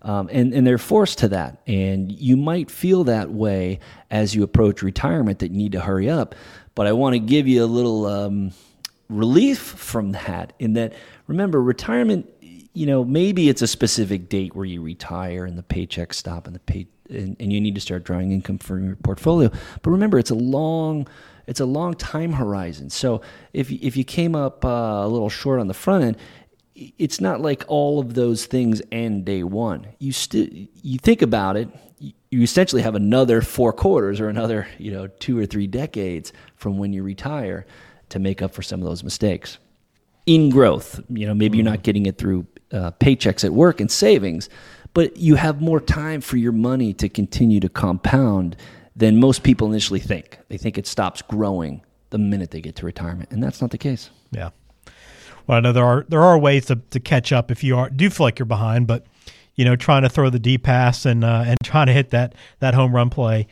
Um, 0.02 0.30
and, 0.32 0.54
and 0.54 0.66
they're 0.66 0.78
forced 0.78 1.20
to 1.20 1.28
that. 1.30 1.62
And 1.68 2.12
you 2.12 2.38
might 2.38 2.72
feel 2.72 3.04
that 3.04 3.32
way 3.32 3.80
as 4.10 4.34
you 4.34 4.44
approach 4.44 4.82
retirement 4.82 5.40
that 5.40 5.52
you 5.52 5.58
need 5.58 5.74
to 5.74 5.82
hurry 5.82 6.10
up. 6.10 6.36
But 6.74 6.88
I 6.88 6.94
want 6.94 7.16
to 7.16 7.20
give 7.20 7.48
you 7.50 7.64
a 7.64 7.68
little 7.68 8.06
um, 8.06 8.52
relief 9.10 9.60
from 9.60 10.14
that 10.14 10.54
in 10.58 10.74
that, 10.74 10.94
remember, 11.28 11.62
retirement 11.62 12.32
you 12.74 12.86
know, 12.86 13.04
maybe 13.04 13.50
it's 13.50 13.62
a 13.62 13.68
specific 13.68 14.30
date 14.30 14.56
where 14.56 14.66
you 14.66 14.82
retire 14.82 15.46
and 15.46 15.58
the 15.58 15.64
paychecks 15.64 16.14
stop 16.14 16.46
and 16.46 16.56
the 16.56 16.60
pay 16.60 16.88
and, 17.10 17.36
and 17.40 17.52
you 17.52 17.60
need 17.60 17.76
to 17.76 17.82
start 17.82 18.04
drawing 18.04 18.32
income 18.32 18.60
from 18.60 18.86
your 18.86 18.96
portfolio. 18.98 19.50
But 19.82 19.92
remember, 19.92 20.20
it's 20.20 20.30
a 20.30 20.36
long 20.36 21.08
it's 21.48 21.60
a 21.60 21.66
long 21.66 21.96
time 21.96 22.34
horizon. 22.34 22.90
So 22.90 23.22
if 23.54 23.72
if 23.72 23.98
you 23.98 24.04
came 24.04 24.36
up 24.36 24.64
uh, 24.64 25.02
a 25.04 25.08
little 25.08 25.30
short 25.30 25.60
on 25.60 25.68
the 25.68 25.74
front 25.74 26.04
end, 26.04 26.18
it's 26.98 27.20
not 27.20 27.42
like 27.42 27.66
all 27.68 28.00
of 28.00 28.14
those 28.14 28.46
things 28.46 28.82
end 28.92 29.26
day 29.26 29.44
one. 29.44 29.88
You 29.98 30.12
still 30.12 30.48
you 30.52 31.00
think 31.00 31.22
about 31.22 31.58
it, 31.58 31.70
you 32.00 32.42
essentially 32.42 32.84
have 32.84 32.96
another 32.96 33.42
four 33.42 33.74
quarters 33.74 34.20
or 34.20 34.30
another 34.30 34.68
you 34.78 34.92
know 34.92 35.08
two 35.08 35.38
or 35.38 35.46
three 35.46 35.68
decades 35.68 36.32
from 36.56 36.78
when 36.78 36.94
you 36.94 37.02
retire 37.02 37.66
to 38.10 38.20
make 38.20 38.42
up 38.42 38.54
for 38.54 38.62
some 38.62 38.80
of 38.80 38.88
those 38.88 39.04
mistakes 39.04 39.58
in 40.28 40.50
growth. 40.50 41.02
You 41.10 41.26
know, 41.26 41.34
maybe 41.34 41.58
you're 41.58 41.66
not 41.66 41.82
getting 41.82 42.06
it 42.06 42.18
through 42.18 42.46
uh, 42.72 42.92
paychecks 43.00 43.44
at 43.44 43.54
work 43.54 43.80
and 43.80 43.92
savings, 43.92 44.50
but 44.94 45.18
you 45.18 45.36
have 45.36 45.62
more 45.62 45.80
time 45.80 46.22
for 46.22 46.38
your 46.38 46.52
money 46.52 46.94
to 46.94 47.10
continue 47.10 47.60
to 47.60 47.70
compound 47.70 48.56
than 48.96 49.20
most 49.20 49.44
people 49.44 49.68
initially 49.68 50.00
think. 50.00 50.38
They 50.50 50.58
think 50.58 50.78
it 50.78 50.88
stops 50.88 51.22
growing 51.22 51.82
the 52.10 52.18
minute 52.18 52.52
they 52.52 52.62
get 52.62 52.76
to 52.78 52.86
retirement, 52.86 53.32
and 53.32 53.42
that's 53.42 53.62
not 53.62 53.72
the 53.72 53.78
case. 53.78 54.10
Yeah. 54.32 54.50
Well, 55.48 55.58
I 55.58 55.62
know 55.62 55.74
there 55.74 55.86
are 55.86 56.06
there 56.10 56.22
are 56.22 56.38
ways 56.38 56.66
to, 56.68 56.76
to 56.76 57.00
catch 57.00 57.32
up 57.32 57.50
if 57.50 57.64
you 57.64 57.78
are 57.78 57.90
do 57.90 58.10
feel 58.10 58.26
like 58.26 58.38
you're 58.38 58.46
behind, 58.46 58.88
but 58.88 59.06
you 59.56 59.66
know, 59.66 59.76
trying 59.76 60.04
to 60.04 60.10
throw 60.10 60.30
the 60.30 60.40
deep 60.40 60.64
pass 60.64 61.06
and 61.06 61.24
uh, 61.24 61.44
and 61.46 61.58
trying 61.64 61.88
to 61.88 61.94
hit 61.94 62.12
that 62.12 62.36
that 62.60 62.74
home 62.74 62.96
run 62.96 63.10
play 63.10 63.48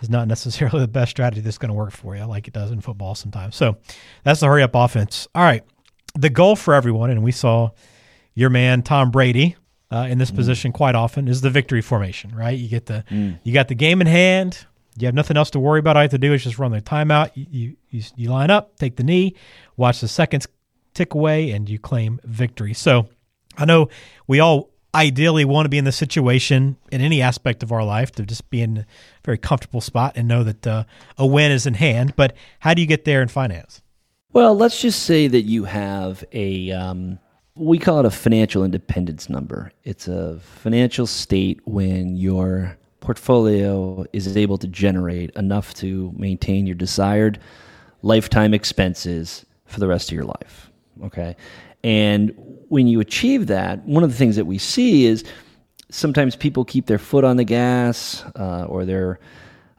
is 0.00 0.10
not 0.10 0.28
necessarily 0.28 0.80
the 0.80 0.88
best 0.88 1.10
strategy 1.10 1.40
that's 1.40 1.58
going 1.58 1.68
to 1.68 1.74
work 1.74 1.92
for 1.92 2.16
you, 2.16 2.24
like 2.24 2.48
it 2.48 2.54
does 2.54 2.70
in 2.70 2.80
football 2.80 3.14
sometimes. 3.14 3.54
So 3.54 3.76
that's 4.24 4.40
the 4.40 4.46
hurry 4.46 4.62
up 4.62 4.74
offense. 4.74 5.28
All 5.34 5.42
right, 5.42 5.62
the 6.14 6.30
goal 6.30 6.56
for 6.56 6.74
everyone, 6.74 7.10
and 7.10 7.22
we 7.22 7.32
saw 7.32 7.70
your 8.34 8.50
man 8.50 8.82
Tom 8.82 9.10
Brady 9.10 9.56
uh, 9.90 10.06
in 10.08 10.18
this 10.18 10.30
mm. 10.30 10.36
position 10.36 10.72
quite 10.72 10.94
often 10.94 11.28
is 11.28 11.40
the 11.40 11.50
victory 11.50 11.82
formation. 11.82 12.34
Right, 12.34 12.58
you 12.58 12.68
get 12.68 12.86
the 12.86 13.04
mm. 13.10 13.38
you 13.42 13.52
got 13.52 13.68
the 13.68 13.74
game 13.74 14.00
in 14.00 14.06
hand. 14.06 14.66
You 14.98 15.06
have 15.06 15.14
nothing 15.14 15.38
else 15.38 15.50
to 15.50 15.60
worry 15.60 15.78
about. 15.78 15.96
All 15.96 16.02
you 16.02 16.04
have 16.04 16.10
to 16.10 16.18
do 16.18 16.34
is 16.34 16.44
just 16.44 16.58
run 16.58 16.70
the 16.70 16.82
timeout. 16.82 17.30
You, 17.34 17.76
you, 17.88 18.02
you 18.14 18.30
line 18.30 18.50
up, 18.50 18.76
take 18.76 18.96
the 18.96 19.02
knee, 19.02 19.34
watch 19.78 20.02
the 20.02 20.08
seconds 20.08 20.46
tick 20.92 21.14
away, 21.14 21.50
and 21.50 21.66
you 21.66 21.78
claim 21.78 22.20
victory. 22.24 22.74
So 22.74 23.08
I 23.56 23.64
know 23.64 23.88
we 24.26 24.40
all 24.40 24.72
ideally 24.94 25.44
want 25.44 25.64
to 25.64 25.70
be 25.70 25.78
in 25.78 25.84
the 25.84 25.92
situation 25.92 26.76
in 26.90 27.00
any 27.00 27.22
aspect 27.22 27.62
of 27.62 27.72
our 27.72 27.84
life 27.84 28.12
to 28.12 28.26
just 28.26 28.48
be 28.50 28.60
in 28.60 28.78
a 28.78 28.86
very 29.24 29.38
comfortable 29.38 29.80
spot 29.80 30.12
and 30.16 30.28
know 30.28 30.44
that 30.44 30.66
uh, 30.66 30.84
a 31.16 31.26
win 31.26 31.50
is 31.50 31.66
in 31.66 31.74
hand. 31.74 32.14
But 32.14 32.36
how 32.60 32.74
do 32.74 32.82
you 32.82 32.86
get 32.86 33.04
there 33.04 33.22
in 33.22 33.28
finance? 33.28 33.80
Well, 34.32 34.54
let's 34.54 34.80
just 34.80 35.02
say 35.04 35.28
that 35.28 35.42
you 35.42 35.64
have 35.64 36.24
a, 36.32 36.70
um, 36.72 37.18
we 37.54 37.78
call 37.78 38.00
it 38.00 38.06
a 38.06 38.10
financial 38.10 38.64
independence 38.64 39.28
number. 39.28 39.72
It's 39.84 40.08
a 40.08 40.40
financial 40.40 41.06
state 41.06 41.60
when 41.64 42.16
your 42.16 42.76
portfolio 43.00 44.06
is 44.12 44.36
able 44.36 44.56
to 44.58 44.66
generate 44.68 45.30
enough 45.36 45.74
to 45.74 46.12
maintain 46.16 46.66
your 46.66 46.76
desired 46.76 47.38
lifetime 48.02 48.54
expenses 48.54 49.44
for 49.66 49.80
the 49.80 49.88
rest 49.88 50.10
of 50.10 50.14
your 50.14 50.24
life. 50.24 50.70
Okay. 51.04 51.36
And 51.84 52.32
when 52.68 52.86
you 52.86 53.00
achieve 53.00 53.48
that, 53.48 53.84
one 53.84 54.04
of 54.04 54.10
the 54.10 54.16
things 54.16 54.36
that 54.36 54.44
we 54.44 54.56
see 54.58 55.04
is 55.04 55.24
sometimes 55.90 56.36
people 56.36 56.64
keep 56.64 56.86
their 56.86 56.98
foot 56.98 57.24
on 57.24 57.36
the 57.36 57.44
gas 57.44 58.24
uh, 58.36 58.64
or 58.68 58.84
they're 58.84 59.20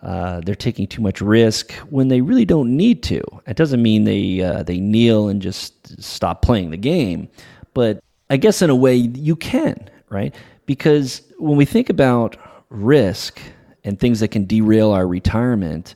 uh, 0.02 0.42
they're 0.42 0.54
taking 0.54 0.86
too 0.86 1.02
much 1.02 1.22
risk 1.22 1.72
when 1.90 2.10
they 2.10 2.20
really 2.20 2.44
don't 2.44 2.76
need 2.76 3.02
to. 3.04 3.24
It 3.48 3.56
doesn't 3.56 3.82
mean 3.82 4.04
they 4.04 4.42
uh, 4.42 4.64
they 4.64 4.80
kneel 4.80 5.30
and 5.30 5.42
just 5.42 6.02
stop 6.04 6.42
playing 6.42 6.72
the 6.72 6.78
game, 6.78 7.30
but 7.74 8.04
I 8.30 8.38
guess 8.38 8.62
in 8.62 8.70
a 8.70 8.76
way 8.76 8.96
you 8.96 9.36
can, 9.36 9.90
right? 10.10 10.34
Because 10.66 11.22
when 11.38 11.58
we 11.58 11.66
think 11.66 11.90
about 11.90 12.38
risk 12.70 13.40
and 13.84 14.00
things 14.00 14.20
that 14.22 14.30
can 14.30 14.46
derail 14.46 14.92
our 14.92 15.08
retirement 15.08 15.96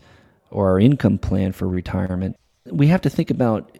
or 0.52 0.70
our 0.70 0.80
income 0.80 1.18
plan 1.18 1.52
for 1.52 1.68
retirement, 1.68 2.36
we 2.66 2.88
have 2.88 3.02
to 3.02 3.10
think 3.10 3.32
about 3.32 3.80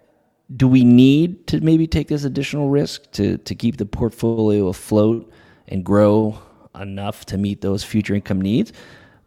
do 0.56 0.68
we 0.68 0.84
need 0.84 1.46
to 1.48 1.60
maybe 1.60 1.88
take 1.88 2.08
this 2.08 2.24
additional 2.24 2.70
risk 2.70 3.12
to, 3.12 3.38
to 3.40 3.54
keep 3.54 3.78
the 3.78 3.86
portfolio 3.86 4.68
afloat 4.68 5.30
and 5.68 5.84
grow 5.84 6.40
enough 6.80 7.26
to 7.26 7.38
meet 7.38 7.62
those 7.62 7.84
future 7.84 8.16
income 8.16 8.40
needs? 8.40 8.72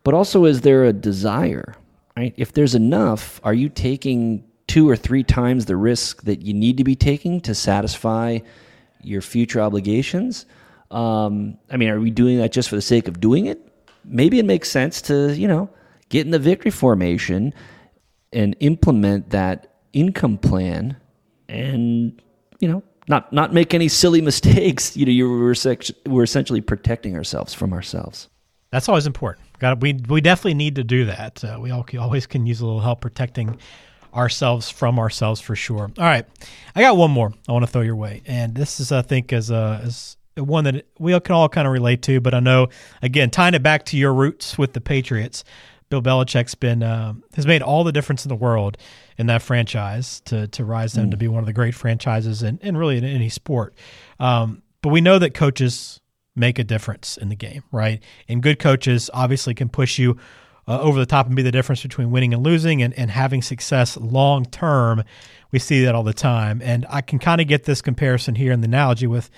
But 0.03 0.15
also, 0.15 0.47
is 0.47 0.62
there 0.62 0.85
a 0.85 0.93
desire? 0.95 1.75
Right? 2.17 2.33
If 2.37 2.53
there's 2.53 2.75
enough, 2.75 3.41
are 3.45 3.53
you 3.53 3.69
taking 3.69 4.45
two 4.71 4.89
or 4.89 4.95
three 4.95 5.25
times 5.25 5.67
the 5.67 5.77
risk 5.77 6.23
that 6.23 6.43
you 6.43 6.55
need 6.55 6.77
to 6.77 6.85
be 6.85 6.95
taking 6.95 7.41
to 7.41 7.57
satisfy 7.57 8.39
your 9.03 9.21
future 9.21 9.61
obligations? 9.61 10.47
Um, 10.93 11.59
I 11.73 11.77
mean, 11.77 11.89
are 11.89 11.99
we 11.99 12.12
doing 12.12 12.39
that 12.39 12.53
just 12.53 12.69
for 12.69 12.77
the 12.77 12.83
sake 12.83 13.09
of 13.09 13.19
doing 13.19 13.47
it? 13.47 13.61
Maybe 14.05 14.39
it 14.39 14.45
makes 14.45 14.71
sense 14.71 15.03
to, 15.03 15.35
you 15.35 15.49
know, 15.49 15.69
get 16.09 16.25
in 16.25 16.31
the 16.31 16.39
victory 16.39 16.71
formation 16.71 17.53
and 18.33 18.55
implement 18.61 19.31
that 19.31 19.75
income 19.93 20.39
plan 20.39 20.97
and, 21.49 22.23
you 22.61 22.69
know, 22.69 22.85
not, 23.09 23.33
not 23.33 23.53
make 23.53 23.75
any 23.75 23.89
silly 23.89 24.21
mistakes. 24.31 24.97
You 24.97 25.05
know, 25.05 25.11
you 25.11 25.29
were, 25.29 25.53
we're 26.07 26.23
essentially 26.23 26.61
protecting 26.61 27.17
ourselves 27.17 27.53
from 27.53 27.73
ourselves. 27.73 28.29
That's 28.71 28.89
always 28.89 29.09
important. 29.09 29.45
Got 29.59 29.81
we 29.81 29.95
we 30.09 30.21
definitely 30.21 30.55
need 30.55 30.77
to 30.77 30.85
do 30.85 31.07
that. 31.07 31.43
Uh, 31.43 31.59
we 31.61 31.73
all, 31.73 31.85
always 31.99 32.27
can 32.27 32.47
use 32.47 32.61
a 32.61 32.67
little 32.67 32.81
help 32.81 33.00
protecting 33.00 33.59
ourselves 34.14 34.71
from 34.71 34.99
ourselves 34.99 35.40
for 35.40 35.57
sure. 35.57 35.90
All 35.99 36.05
right, 36.05 36.26
I 36.75 36.81
got 36.81 36.97
one 36.97 37.11
more 37.11 37.33
I 37.49 37.52
want 37.52 37.64
to 37.64 37.71
throw 37.71 37.83
your 37.83 37.97
way, 37.97 38.23
and 38.26 38.55
this 38.55 38.81
is 38.81 38.93
I 38.93 39.02
think 39.02 39.33
is 39.33 39.50
a 39.50 39.81
is 39.85 40.17
one 40.37 40.64
that 40.64 40.87
we 40.99 41.19
can 41.21 41.35
all 41.35 41.49
kind 41.49 41.67
of 41.67 41.73
relate 41.73 42.02
to. 42.02 42.21
But 42.21 42.35
I 42.35 42.40
know 42.40 42.69
again 43.02 43.31
tying 43.31 43.55
it 43.55 43.62
back 43.62 43.85
to 43.87 43.97
your 43.97 44.14
roots 44.14 44.57
with 44.57 44.73
the 44.73 44.81
Patriots, 44.81 45.45
Bill 45.90 46.00
Belichick's 46.00 46.55
been 46.55 46.83
uh, 46.83 47.14
has 47.35 47.47
made 47.47 47.62
all 47.62 47.85
the 47.85 47.93
difference 47.93 48.25
in 48.25 48.29
the 48.29 48.37
world 48.37 48.79
in 49.19 49.26
that 49.26 49.43
franchise 49.43 50.21
to 50.26 50.47
to 50.49 50.64
rise 50.64 50.93
them 50.93 51.09
mm. 51.09 51.11
to 51.11 51.17
be 51.17 51.29
one 51.29 51.40
of 51.40 51.47
the 51.47 51.52
great 51.52 51.75
franchises 51.75 52.43
and 52.43 52.59
and 52.62 52.79
really 52.79 52.97
in 52.97 53.05
any 53.05 53.29
sport. 53.29 53.75
Um, 54.19 54.62
but 54.83 54.90
we 54.90 55.00
know 55.00 55.19
that 55.19 55.35
coaches 55.35 56.00
make 56.37 56.59
a 56.59 56.64
difference 56.64 57.17
in 57.17 57.29
the 57.29 57.35
game, 57.35 57.64
right? 57.73 58.02
And 58.29 58.43
good 58.43 58.59
coaches 58.61 59.11
obviously 59.12 59.52
can 59.52 59.69
push 59.69 59.99
you 59.99 60.17
uh, 60.71 60.81
over 60.81 61.00
the 61.00 61.07
top 61.07 61.27
and 61.27 61.35
be 61.35 61.43
the 61.43 61.50
difference 61.50 61.83
between 61.83 62.12
winning 62.12 62.33
and 62.33 62.45
losing 62.45 62.81
and, 62.81 62.97
and 62.97 63.11
having 63.11 63.43
success 63.43 63.97
long 63.97 64.45
term. 64.45 65.03
We 65.50 65.59
see 65.59 65.85
that 65.85 65.97
all 65.97 66.05
the 66.05 66.15
time. 66.15 66.62
And 66.62 66.87
I 66.89 67.00
can 67.00 67.19
kind 67.19 67.41
of 67.41 67.49
get 67.49 67.65
this 67.65 67.83
comparison 67.83 68.37
here 68.37 68.53
in 68.53 68.61
the 68.61 68.67
analogy 68.67 69.09
with 69.09 69.31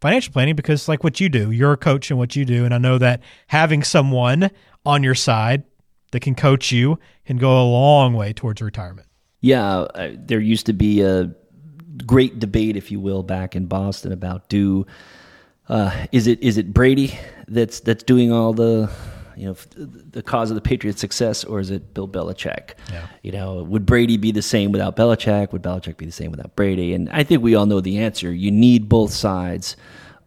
financial 0.00 0.32
planning 0.32 0.54
because, 0.54 0.88
like 0.88 1.02
what 1.02 1.18
you 1.18 1.28
do, 1.28 1.50
you're 1.50 1.72
a 1.72 1.76
coach 1.76 2.12
in 2.12 2.18
what 2.18 2.36
you 2.36 2.44
do. 2.44 2.64
And 2.64 2.72
I 2.72 2.78
know 2.78 2.98
that 2.98 3.20
having 3.48 3.82
someone 3.82 4.48
on 4.84 5.02
your 5.02 5.16
side 5.16 5.64
that 6.12 6.20
can 6.20 6.36
coach 6.36 6.70
you 6.70 7.00
can 7.24 7.36
go 7.36 7.60
a 7.60 7.66
long 7.66 8.14
way 8.14 8.32
towards 8.32 8.62
retirement. 8.62 9.08
Yeah. 9.40 9.86
there 10.14 10.38
used 10.38 10.66
to 10.66 10.72
be 10.72 11.02
a 11.02 11.34
great 12.06 12.38
debate, 12.38 12.76
if 12.76 12.92
you 12.92 13.00
will, 13.00 13.24
back 13.24 13.56
in 13.56 13.66
Boston 13.66 14.12
about 14.12 14.48
do. 14.48 14.86
Uh, 15.68 16.06
is 16.12 16.28
it 16.28 16.40
is 16.42 16.58
it 16.58 16.72
Brady 16.72 17.18
that's 17.48 17.80
that's 17.80 18.04
doing 18.04 18.30
all 18.30 18.52
the 18.52 18.88
you 19.36 19.46
know 19.46 19.56
the 20.10 20.22
cause 20.22 20.50
of 20.50 20.54
the 20.54 20.60
Patriots' 20.60 21.00
success, 21.00 21.44
or 21.44 21.60
is 21.60 21.70
it 21.70 21.94
Bill 21.94 22.08
Belichick? 22.08 22.70
Yeah. 22.90 23.06
You 23.22 23.32
know, 23.32 23.62
would 23.62 23.86
Brady 23.86 24.16
be 24.16 24.32
the 24.32 24.42
same 24.42 24.72
without 24.72 24.96
Belichick? 24.96 25.52
Would 25.52 25.62
Belichick 25.62 25.96
be 25.96 26.06
the 26.06 26.12
same 26.12 26.30
without 26.30 26.56
Brady? 26.56 26.94
And 26.94 27.08
I 27.10 27.22
think 27.22 27.42
we 27.42 27.54
all 27.54 27.66
know 27.66 27.80
the 27.80 27.98
answer. 27.98 28.32
You 28.32 28.50
need 28.50 28.88
both 28.88 29.12
sides. 29.12 29.76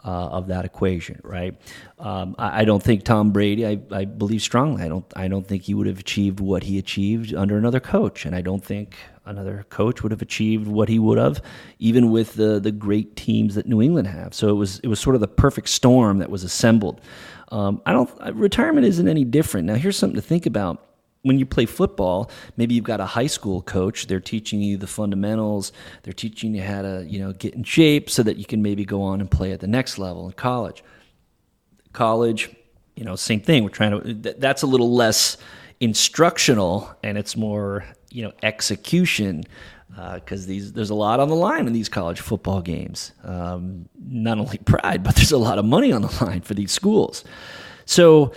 Uh, 0.01 0.29
of 0.29 0.47
that 0.47 0.63
equation, 0.63 1.19
right? 1.25 1.59
Um, 1.99 2.33
I, 2.39 2.61
I, 2.61 2.63
don't 2.63 2.81
think 2.81 3.03
Tom 3.03 3.31
Brady. 3.31 3.67
I, 3.67 3.81
I, 3.91 4.05
believe 4.05 4.41
strongly. 4.41 4.81
I 4.81 4.87
don't. 4.87 5.05
I 5.13 5.27
don't 5.27 5.45
think 5.45 5.63
he 5.63 5.73
would 5.73 5.87
have 5.87 5.99
achieved 5.99 6.39
what 6.39 6.63
he 6.63 6.77
achieved 6.77 7.33
under 7.33 7.57
another 7.57 7.81
coach, 7.81 8.25
and 8.25 8.33
I 8.33 8.39
don't 8.39 8.63
think 8.63 8.95
another 9.25 9.65
coach 9.69 10.01
would 10.01 10.11
have 10.11 10.21
achieved 10.21 10.67
what 10.67 10.89
he 10.89 10.99
would 10.99 11.17
have, 11.17 11.41
even 11.79 12.11
with 12.11 12.33
the 12.35 12.59
the 12.59 12.71
great 12.71 13.15
teams 13.15 13.55
that 13.55 13.65
New 13.65 13.81
England 13.81 14.07
have. 14.07 14.33
So 14.33 14.49
it 14.49 14.53
was 14.53 14.79
it 14.79 14.87
was 14.87 14.99
sort 14.99 15.15
of 15.15 15.21
the 15.21 15.27
perfect 15.27 15.69
storm 15.69 16.19
that 16.19 16.29
was 16.29 16.43
assembled. 16.43 17.01
Um, 17.49 17.81
I 17.85 17.93
don't. 17.93 18.09
Retirement 18.35 18.85
isn't 18.85 19.07
any 19.07 19.23
different. 19.23 19.67
Now, 19.67 19.75
here's 19.75 19.97
something 19.97 20.15
to 20.15 20.21
think 20.21 20.45
about. 20.45 20.85
When 21.21 21.37
you 21.37 21.45
play 21.45 21.65
football, 21.65 22.31
maybe 22.55 22.75
you've 22.75 22.85
got 22.85 23.01
a 23.01 23.05
high 23.05 23.27
school 23.27 23.61
coach. 23.61 24.07
They're 24.07 24.21
teaching 24.21 24.61
you 24.61 24.77
the 24.77 24.87
fundamentals. 24.87 25.73
They're 26.03 26.13
teaching 26.13 26.55
you 26.55 26.61
how 26.61 26.81
to, 26.81 27.05
you 27.05 27.19
know, 27.19 27.33
get 27.33 27.55
in 27.55 27.63
shape 27.65 28.09
so 28.09 28.23
that 28.23 28.37
you 28.37 28.45
can 28.45 28.61
maybe 28.61 28.85
go 28.85 29.01
on 29.01 29.19
and 29.19 29.29
play 29.29 29.51
at 29.51 29.59
the 29.59 29.67
next 29.67 29.97
level 29.97 30.27
in 30.27 30.31
college. 30.31 30.81
College, 31.91 32.55
you 32.95 33.03
know, 33.03 33.17
same 33.17 33.41
thing. 33.41 33.65
We're 33.65 33.69
trying 33.69 34.01
to. 34.01 34.13
That's 34.13 34.61
a 34.61 34.67
little 34.67 34.93
less 34.93 35.35
instructional, 35.81 36.89
and 37.03 37.17
it's 37.17 37.35
more, 37.35 37.83
you 38.11 38.23
know, 38.23 38.31
execution 38.41 39.43
because 39.89 40.45
uh, 40.45 40.47
these 40.47 40.73
there's 40.73 40.89
a 40.89 40.95
lot 40.95 41.19
on 41.19 41.29
the 41.29 41.35
line 41.35 41.67
in 41.67 41.73
these 41.73 41.89
college 41.89 42.21
football 42.21 42.61
games. 42.61 43.11
Um, 43.23 43.89
not 43.99 44.37
only 44.37 44.57
pride, 44.59 45.03
but 45.03 45.15
there's 45.15 45.31
a 45.31 45.37
lot 45.37 45.57
of 45.57 45.65
money 45.65 45.91
on 45.91 46.01
the 46.01 46.23
line 46.23 46.41
for 46.41 46.53
these 46.53 46.71
schools. 46.71 47.23
So, 47.85 48.33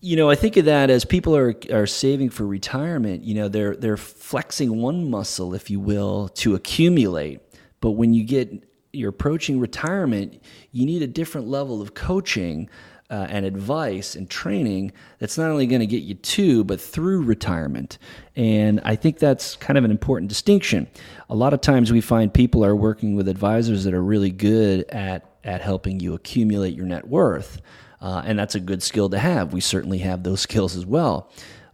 you 0.00 0.16
know, 0.16 0.30
I 0.30 0.36
think 0.36 0.56
of 0.56 0.64
that 0.66 0.90
as 0.90 1.04
people 1.04 1.36
are 1.36 1.54
are 1.72 1.86
saving 1.86 2.30
for 2.30 2.46
retirement. 2.46 3.24
You 3.24 3.34
know, 3.34 3.48
they're 3.48 3.74
they're 3.74 3.96
flexing 3.96 4.80
one 4.80 5.10
muscle, 5.10 5.54
if 5.54 5.70
you 5.70 5.80
will, 5.80 6.28
to 6.30 6.54
accumulate. 6.54 7.40
But 7.80 7.92
when 7.92 8.14
you 8.14 8.24
get 8.24 8.64
you're 8.92 9.10
approaching 9.10 9.60
retirement, 9.60 10.42
you 10.72 10.86
need 10.86 11.02
a 11.02 11.06
different 11.06 11.48
level 11.48 11.82
of 11.82 11.94
coaching 11.94 12.68
uh, 13.10 13.26
and 13.28 13.46
advice 13.46 14.14
and 14.14 14.28
training 14.28 14.92
that's 15.18 15.38
not 15.38 15.50
only 15.50 15.66
going 15.66 15.80
to 15.80 15.86
get 15.86 16.02
you 16.02 16.14
to, 16.14 16.64
but 16.64 16.80
through 16.80 17.22
retirement. 17.22 17.98
And 18.34 18.80
I 18.84 18.96
think 18.96 19.18
that's 19.18 19.56
kind 19.56 19.78
of 19.78 19.84
an 19.84 19.90
important 19.90 20.28
distinction. 20.28 20.88
A 21.30 21.34
lot 21.34 21.52
of 21.52 21.60
times 21.60 21.92
we 21.92 22.00
find 22.00 22.32
people 22.32 22.64
are 22.64 22.74
working 22.74 23.14
with 23.14 23.28
advisors 23.28 23.84
that 23.84 23.94
are 23.94 24.02
really 24.02 24.30
good 24.30 24.84
at, 24.88 25.36
at 25.44 25.62
helping 25.62 26.00
you 26.00 26.14
accumulate 26.14 26.74
your 26.74 26.86
net 26.86 27.06
worth. 27.06 27.60
Uh, 28.00 28.22
and 28.24 28.38
that's 28.38 28.54
a 28.54 28.60
good 28.60 28.82
skill 28.82 29.08
to 29.10 29.18
have. 29.18 29.52
We 29.52 29.60
certainly 29.60 29.98
have 29.98 30.22
those 30.22 30.40
skills 30.46 30.76
as 30.76 30.84
well. 30.84 31.30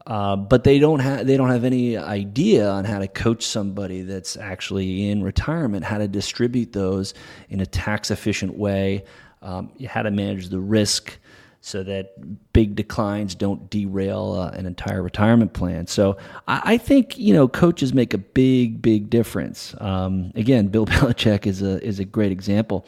Uh, 0.07 0.35
but 0.35 0.65
they 0.65 0.81
don't 0.81 0.99
have 0.99 1.29
they 1.29 1.37
don't 1.37 1.51
have 1.51 1.63
any 1.63 1.97
idea 1.97 2.69
on 2.69 2.85
how 2.85 2.99
to 2.99 3.07
coach 3.07 3.47
somebody 3.47 4.03
that's 4.03 4.37
actually 4.37 5.09
in 5.09 5.23
retirement, 5.23 5.85
how 5.85 5.97
to 5.97 6.09
distribute 6.09 6.73
those 6.73 7.15
in 7.51 7.61
a 7.61 7.67
tax 7.67 8.11
efficient 8.11 8.59
way, 8.59 9.05
um, 9.43 9.71
how 9.87 10.03
to 10.03 10.11
manage 10.11 10.49
the 10.49 10.59
risk, 10.59 11.19
so 11.65 11.85
that 11.85 12.53
big 12.53 12.75
declines 12.75 13.37
don't 13.37 13.71
derail 13.71 14.33
uh, 14.33 14.51
an 14.51 14.67
entire 14.67 15.01
retirement 15.01 15.53
plan. 15.53 15.87
So 15.87 16.17
I, 16.49 16.61
I, 16.65 16.77
think 16.77 17.17
you 17.17 17.33
know 17.33 17.47
coaches 17.47 17.95
make 17.95 18.13
a 18.13 18.19
big, 18.19 18.83
big 18.83 19.09
difference. 19.09 19.73
Um, 19.79 20.33
again, 20.35 20.67
Bill 20.67 20.87
Belichick 20.93 21.47
is 21.47 21.63
a 21.63 21.83
is 21.83 22.01
a 22.01 22.05
great 22.05 22.33
example. 22.33 22.85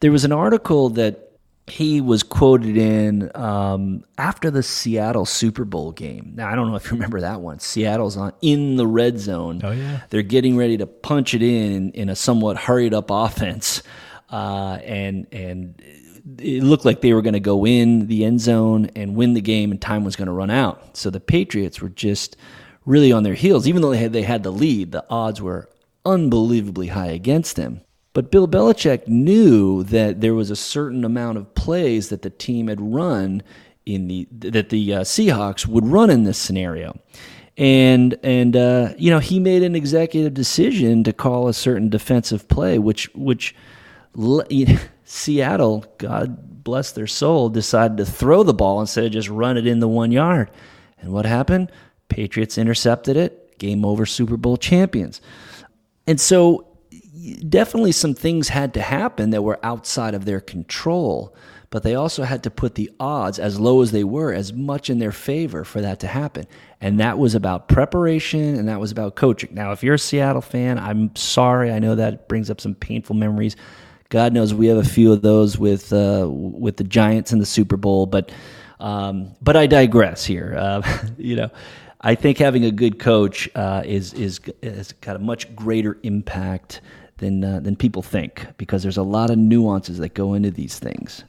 There 0.00 0.12
was 0.12 0.24
an 0.24 0.30
article 0.30 0.88
that 0.90 1.32
he 1.66 2.00
was 2.00 2.22
quoted 2.22 2.76
in 2.76 3.30
um, 3.34 4.04
after 4.18 4.52
the 4.52 4.62
Seattle 4.62 5.26
Super 5.26 5.64
Bowl 5.64 5.90
game. 5.90 6.32
Now 6.36 6.48
I 6.48 6.54
don't 6.54 6.70
know 6.70 6.76
if 6.76 6.86
you 6.86 6.92
remember 6.92 7.20
that 7.22 7.40
one. 7.40 7.58
Seattle's 7.58 8.16
on 8.16 8.32
in 8.40 8.76
the 8.76 8.86
red 8.86 9.18
zone. 9.18 9.60
Oh 9.64 9.72
yeah, 9.72 10.02
they're 10.10 10.22
getting 10.22 10.56
ready 10.56 10.76
to 10.76 10.86
punch 10.86 11.34
it 11.34 11.42
in 11.42 11.90
in 11.90 12.08
a 12.08 12.14
somewhat 12.14 12.56
hurried 12.56 12.94
up 12.94 13.06
offense, 13.10 13.82
uh, 14.30 14.78
and 14.84 15.26
and 15.32 15.82
it 16.38 16.62
looked 16.62 16.84
like 16.84 17.00
they 17.00 17.12
were 17.12 17.22
going 17.22 17.32
to 17.32 17.40
go 17.40 17.66
in 17.66 18.06
the 18.06 18.24
end 18.24 18.40
zone 18.40 18.90
and 18.94 19.16
win 19.16 19.34
the 19.34 19.40
game, 19.40 19.70
and 19.70 19.80
time 19.80 20.04
was 20.04 20.16
going 20.16 20.26
to 20.26 20.32
run 20.32 20.50
out. 20.50 20.96
So 20.96 21.10
the 21.10 21.20
Patriots 21.20 21.80
were 21.80 21.88
just 21.88 22.36
really 22.84 23.12
on 23.12 23.22
their 23.22 23.34
heels, 23.34 23.66
even 23.66 23.82
though 23.82 23.90
they 23.90 23.98
had 23.98 24.12
they 24.12 24.22
had 24.22 24.42
the 24.42 24.52
lead. 24.52 24.92
The 24.92 25.04
odds 25.10 25.40
were 25.40 25.68
unbelievably 26.04 26.88
high 26.88 27.08
against 27.08 27.56
them. 27.56 27.82
But 28.14 28.30
Bill 28.30 28.46
Belichick 28.46 29.08
knew 29.08 29.82
that 29.84 30.20
there 30.20 30.34
was 30.34 30.50
a 30.50 30.56
certain 30.56 31.04
amount 31.04 31.38
of 31.38 31.54
plays 31.54 32.10
that 32.10 32.22
the 32.22 32.30
team 32.30 32.68
had 32.68 32.80
run 32.80 33.42
in 33.86 34.06
the 34.08 34.28
that 34.30 34.68
the 34.68 34.94
uh, 34.94 35.00
Seahawks 35.00 35.66
would 35.66 35.86
run 35.86 36.10
in 36.10 36.24
this 36.24 36.38
scenario, 36.38 37.00
and 37.56 38.18
and 38.22 38.56
uh, 38.56 38.90
you 38.98 39.10
know 39.10 39.18
he 39.18 39.40
made 39.40 39.62
an 39.62 39.74
executive 39.74 40.34
decision 40.34 41.02
to 41.04 41.12
call 41.12 41.48
a 41.48 41.54
certain 41.54 41.88
defensive 41.88 42.48
play, 42.48 42.78
which 42.78 43.12
which 43.14 43.54
you 44.16 44.66
know, 44.66 44.78
Seattle, 45.12 45.84
God 45.98 46.64
bless 46.64 46.92
their 46.92 47.06
soul, 47.06 47.50
decided 47.50 47.98
to 47.98 48.06
throw 48.06 48.42
the 48.42 48.54
ball 48.54 48.80
instead 48.80 49.04
of 49.04 49.12
just 49.12 49.28
run 49.28 49.58
it 49.58 49.66
in 49.66 49.78
the 49.78 49.86
one 49.86 50.10
yard. 50.10 50.50
And 51.00 51.12
what 51.12 51.26
happened? 51.26 51.70
Patriots 52.08 52.56
intercepted 52.56 53.18
it. 53.18 53.58
Game 53.58 53.84
over. 53.84 54.06
Super 54.06 54.38
Bowl 54.38 54.56
champions. 54.56 55.20
And 56.06 56.18
so 56.18 56.66
definitely 57.46 57.92
some 57.92 58.14
things 58.14 58.48
had 58.48 58.72
to 58.72 58.80
happen 58.80 59.30
that 59.30 59.42
were 59.42 59.60
outside 59.62 60.14
of 60.14 60.24
their 60.24 60.40
control, 60.40 61.36
but 61.68 61.82
they 61.82 61.94
also 61.94 62.22
had 62.22 62.42
to 62.44 62.50
put 62.50 62.74
the 62.74 62.90
odds, 62.98 63.38
as 63.38 63.60
low 63.60 63.82
as 63.82 63.92
they 63.92 64.04
were, 64.04 64.32
as 64.32 64.54
much 64.54 64.88
in 64.88 64.98
their 64.98 65.12
favor 65.12 65.62
for 65.62 65.82
that 65.82 66.00
to 66.00 66.06
happen. 66.06 66.46
And 66.80 66.98
that 67.00 67.18
was 67.18 67.34
about 67.34 67.68
preparation 67.68 68.56
and 68.56 68.66
that 68.66 68.80
was 68.80 68.90
about 68.90 69.16
coaching. 69.16 69.50
Now, 69.52 69.72
if 69.72 69.82
you're 69.82 69.96
a 69.96 69.98
Seattle 69.98 70.40
fan, 70.40 70.78
I'm 70.78 71.14
sorry. 71.16 71.70
I 71.70 71.80
know 71.80 71.96
that 71.96 72.28
brings 72.28 72.48
up 72.48 72.62
some 72.62 72.74
painful 72.74 73.14
memories. 73.14 73.56
God 74.12 74.34
knows 74.34 74.52
we 74.52 74.66
have 74.66 74.76
a 74.76 74.84
few 74.84 75.10
of 75.10 75.22
those 75.22 75.56
with 75.56 75.90
uh, 75.90 76.28
with 76.28 76.76
the 76.76 76.84
Giants 76.84 77.32
in 77.32 77.38
the 77.38 77.46
Super 77.46 77.78
Bowl, 77.78 78.04
but 78.04 78.30
um, 78.78 79.34
but 79.40 79.56
I 79.56 79.66
digress 79.66 80.22
here. 80.22 80.54
Uh, 80.54 80.82
you 81.16 81.34
know, 81.34 81.50
I 81.98 82.14
think 82.14 82.36
having 82.36 82.66
a 82.66 82.70
good 82.70 82.98
coach 82.98 83.48
uh, 83.54 83.82
is 83.86 84.12
is 84.12 84.38
has 84.62 84.92
got 85.00 85.16
a 85.16 85.18
much 85.18 85.56
greater 85.56 85.96
impact 86.02 86.82
than 87.16 87.42
uh, 87.42 87.60
than 87.60 87.74
people 87.74 88.02
think 88.02 88.46
because 88.58 88.82
there's 88.82 88.98
a 88.98 89.02
lot 89.02 89.30
of 89.30 89.38
nuances 89.38 89.96
that 89.96 90.12
go 90.12 90.34
into 90.34 90.50
these 90.50 90.78
things. 90.78 91.24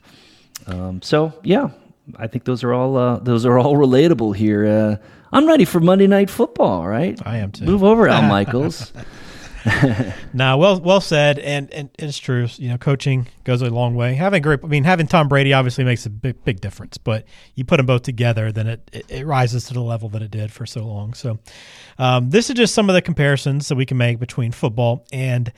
Um, 0.68 1.02
so 1.02 1.32
yeah, 1.42 1.70
I 2.18 2.28
think 2.28 2.44
those 2.44 2.66
are 2.66 2.74
all 2.74 2.98
uh, 2.98 3.20
those 3.20 3.46
are 3.46 3.58
all 3.58 3.76
relatable 3.76 4.36
here. 4.36 4.68
Uh, 4.68 4.96
I'm 5.32 5.48
ready 5.48 5.64
for 5.64 5.80
Monday 5.80 6.08
Night 6.08 6.30
Football. 6.30 6.86
Right, 6.86 7.18
I 7.26 7.38
am 7.38 7.54
too. 7.54 7.64
Move 7.64 7.82
over, 7.82 8.10
Al 8.10 8.24
Michaels. 8.24 8.92
now, 10.34 10.58
well, 10.58 10.80
well 10.80 11.02
said, 11.02 11.40
and 11.40 11.72
and 11.74 11.90
it's 11.98 12.18
true. 12.18 12.48
You 12.56 12.70
know, 12.70 12.78
coaching 12.78 13.28
goes 13.44 13.62
a 13.62 13.70
long 13.70 13.96
way. 13.96 14.14
Having 14.16 14.42
great, 14.42 14.60
I 14.64 14.68
mean, 14.68 14.84
having 14.84 15.08
Tom 15.08 15.28
Brady 15.28 15.54
obviously 15.54 15.84
makes 15.84 16.06
a 16.06 16.10
big, 16.10 16.44
big 16.44 16.62
difference. 16.62 16.98
But 16.98 17.26
you 17.56 17.64
put 17.64 17.78
them 17.78 17.86
both 17.86 18.04
together, 18.04 18.52
then 18.52 18.68
it, 18.68 18.90
it, 18.92 19.06
it 19.10 19.26
rises 19.26 19.66
to 19.66 19.74
the 19.74 19.82
level 19.82 20.10
that 20.10 20.22
it 20.22 20.32
did 20.32 20.52
for 20.52 20.66
so 20.66 20.86
long. 20.86 21.14
So, 21.14 21.40
um, 21.98 22.30
this 22.30 22.50
is 22.50 22.56
just 22.56 22.74
some 22.74 22.90
of 22.90 22.96
the 22.96 23.02
comparisons 23.02 23.68
that 23.70 23.76
we 23.76 23.86
can 23.86 23.98
make 23.98 24.20
between 24.20 24.52
football 24.52 25.06
and 25.14 25.52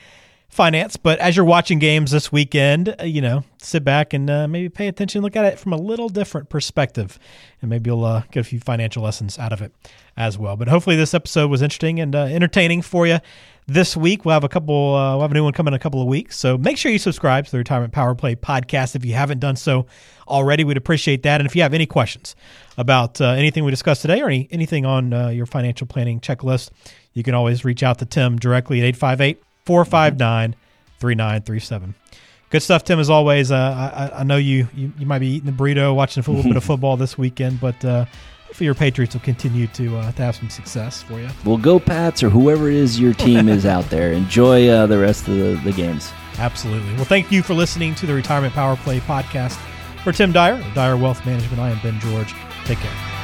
finance. 0.49 0.97
But 0.97 1.19
as 1.19 1.35
you're 1.35 1.45
watching 1.45 1.79
games 1.79 2.11
this 2.11 2.31
weekend, 2.31 2.95
uh, 2.99 3.03
you 3.03 3.21
know, 3.21 3.43
sit 3.57 3.83
back 3.83 4.13
and 4.13 4.29
uh, 4.29 4.47
maybe 4.47 4.69
pay 4.69 4.87
attention, 4.87 5.21
look 5.21 5.35
at 5.35 5.45
it 5.45 5.59
from 5.59 5.73
a 5.73 5.77
little 5.77 6.09
different 6.09 6.49
perspective, 6.49 7.19
and 7.61 7.69
maybe 7.69 7.89
you'll 7.89 8.05
uh, 8.05 8.23
get 8.31 8.41
a 8.41 8.43
few 8.43 8.59
financial 8.59 9.03
lessons 9.03 9.37
out 9.37 9.51
of 9.51 9.61
it 9.61 9.73
as 10.15 10.37
well. 10.37 10.55
But 10.55 10.67
hopefully, 10.67 10.95
this 10.95 11.13
episode 11.13 11.49
was 11.49 11.61
interesting 11.61 11.99
and 11.99 12.15
uh, 12.15 12.23
entertaining 12.23 12.81
for 12.81 13.05
you. 13.05 13.19
This 13.67 13.97
week 13.97 14.25
we'll 14.25 14.33
have 14.33 14.43
a 14.43 14.49
couple. 14.49 14.95
Uh, 14.95 15.13
we'll 15.13 15.21
have 15.21 15.31
a 15.31 15.33
new 15.33 15.43
one 15.43 15.53
coming 15.53 15.73
in 15.73 15.75
a 15.75 15.79
couple 15.79 15.99
of 15.99 16.07
weeks. 16.07 16.37
So 16.37 16.55
make 16.57 16.77
sure 16.77 16.91
you 16.91 16.99
subscribe 16.99 17.45
to 17.45 17.51
the 17.51 17.57
Retirement 17.57 17.93
Power 17.93 18.13
Play 18.13 18.35
podcast 18.35 18.95
if 18.95 19.03
you 19.03 19.15
haven't 19.15 19.39
done 19.39 19.55
so 19.55 19.87
already. 20.27 20.63
We'd 20.63 20.77
appreciate 20.77 21.23
that. 21.23 21.41
And 21.41 21.47
if 21.47 21.55
you 21.55 21.63
have 21.63 21.73
any 21.73 21.87
questions 21.87 22.35
about 22.77 23.19
uh, 23.19 23.29
anything 23.29 23.63
we 23.63 23.71
discussed 23.71 24.03
today 24.03 24.21
or 24.21 24.27
any, 24.27 24.47
anything 24.51 24.85
on 24.85 25.33
your 25.33 25.47
financial 25.47 25.87
planning 25.87 26.19
checklist, 26.19 26.69
you 27.13 27.23
can 27.23 27.33
always 27.33 27.65
reach 27.65 27.81
out 27.81 27.97
to 27.99 28.05
Tim 28.05 28.37
directly 28.37 28.81
at 28.81 28.85
858 28.85 29.41
459 29.65 30.55
3937. 30.99 31.95
Good 32.49 32.61
stuff, 32.61 32.83
Tim, 32.83 32.99
as 32.99 33.09
always. 33.09 33.51
Uh, 33.51 34.11
I, 34.13 34.19
I, 34.19 34.23
know 34.23 34.37
you, 34.37 34.67
you, 34.75 34.93
you 34.97 35.05
might 35.05 35.19
be 35.19 35.27
eating 35.27 35.45
the 35.45 35.51
burrito, 35.51 35.95
watching 35.95 36.23
a 36.23 36.31
little 36.31 36.43
bit 36.43 36.55
of 36.55 36.63
football 36.63 36.95
this 36.95 37.17
weekend, 37.17 37.59
but 37.59 37.83
uh, 37.83 38.05
hopefully 38.45 38.65
your 38.65 38.75
Patriots 38.75 39.13
will 39.13 39.21
continue 39.21 39.67
to, 39.67 39.97
uh, 39.97 40.11
to 40.13 40.21
have 40.21 40.35
some 40.35 40.49
success 40.49 41.03
for 41.03 41.19
you. 41.19 41.27
Well, 41.43 41.57
go 41.57 41.79
Pats 41.79 42.23
or 42.23 42.29
whoever 42.29 42.69
it 42.69 42.75
is 42.75 42.99
your 42.99 43.13
team 43.13 43.49
is 43.49 43.65
out 43.65 43.89
there. 43.89 44.13
Enjoy 44.13 44.69
uh, 44.69 44.85
the 44.85 44.97
rest 44.97 45.27
of 45.27 45.35
the, 45.35 45.59
the 45.65 45.73
games. 45.73 46.11
Absolutely. 46.37 46.93
Well, 46.95 47.05
thank 47.05 47.31
you 47.31 47.41
for 47.41 47.53
listening 47.53 47.95
to 47.95 48.05
the 48.05 48.13
Retirement 48.13 48.53
Power 48.53 48.75
Play 48.77 48.99
podcast. 48.99 49.59
For 50.03 50.11
Tim 50.11 50.31
Dyer, 50.31 50.63
Dyer 50.75 50.97
Wealth 50.97 51.25
Management, 51.25 51.59
I 51.59 51.71
am 51.71 51.79
Ben 51.81 51.99
George. 51.99 52.33
Take 52.65 52.77
care. 52.77 53.14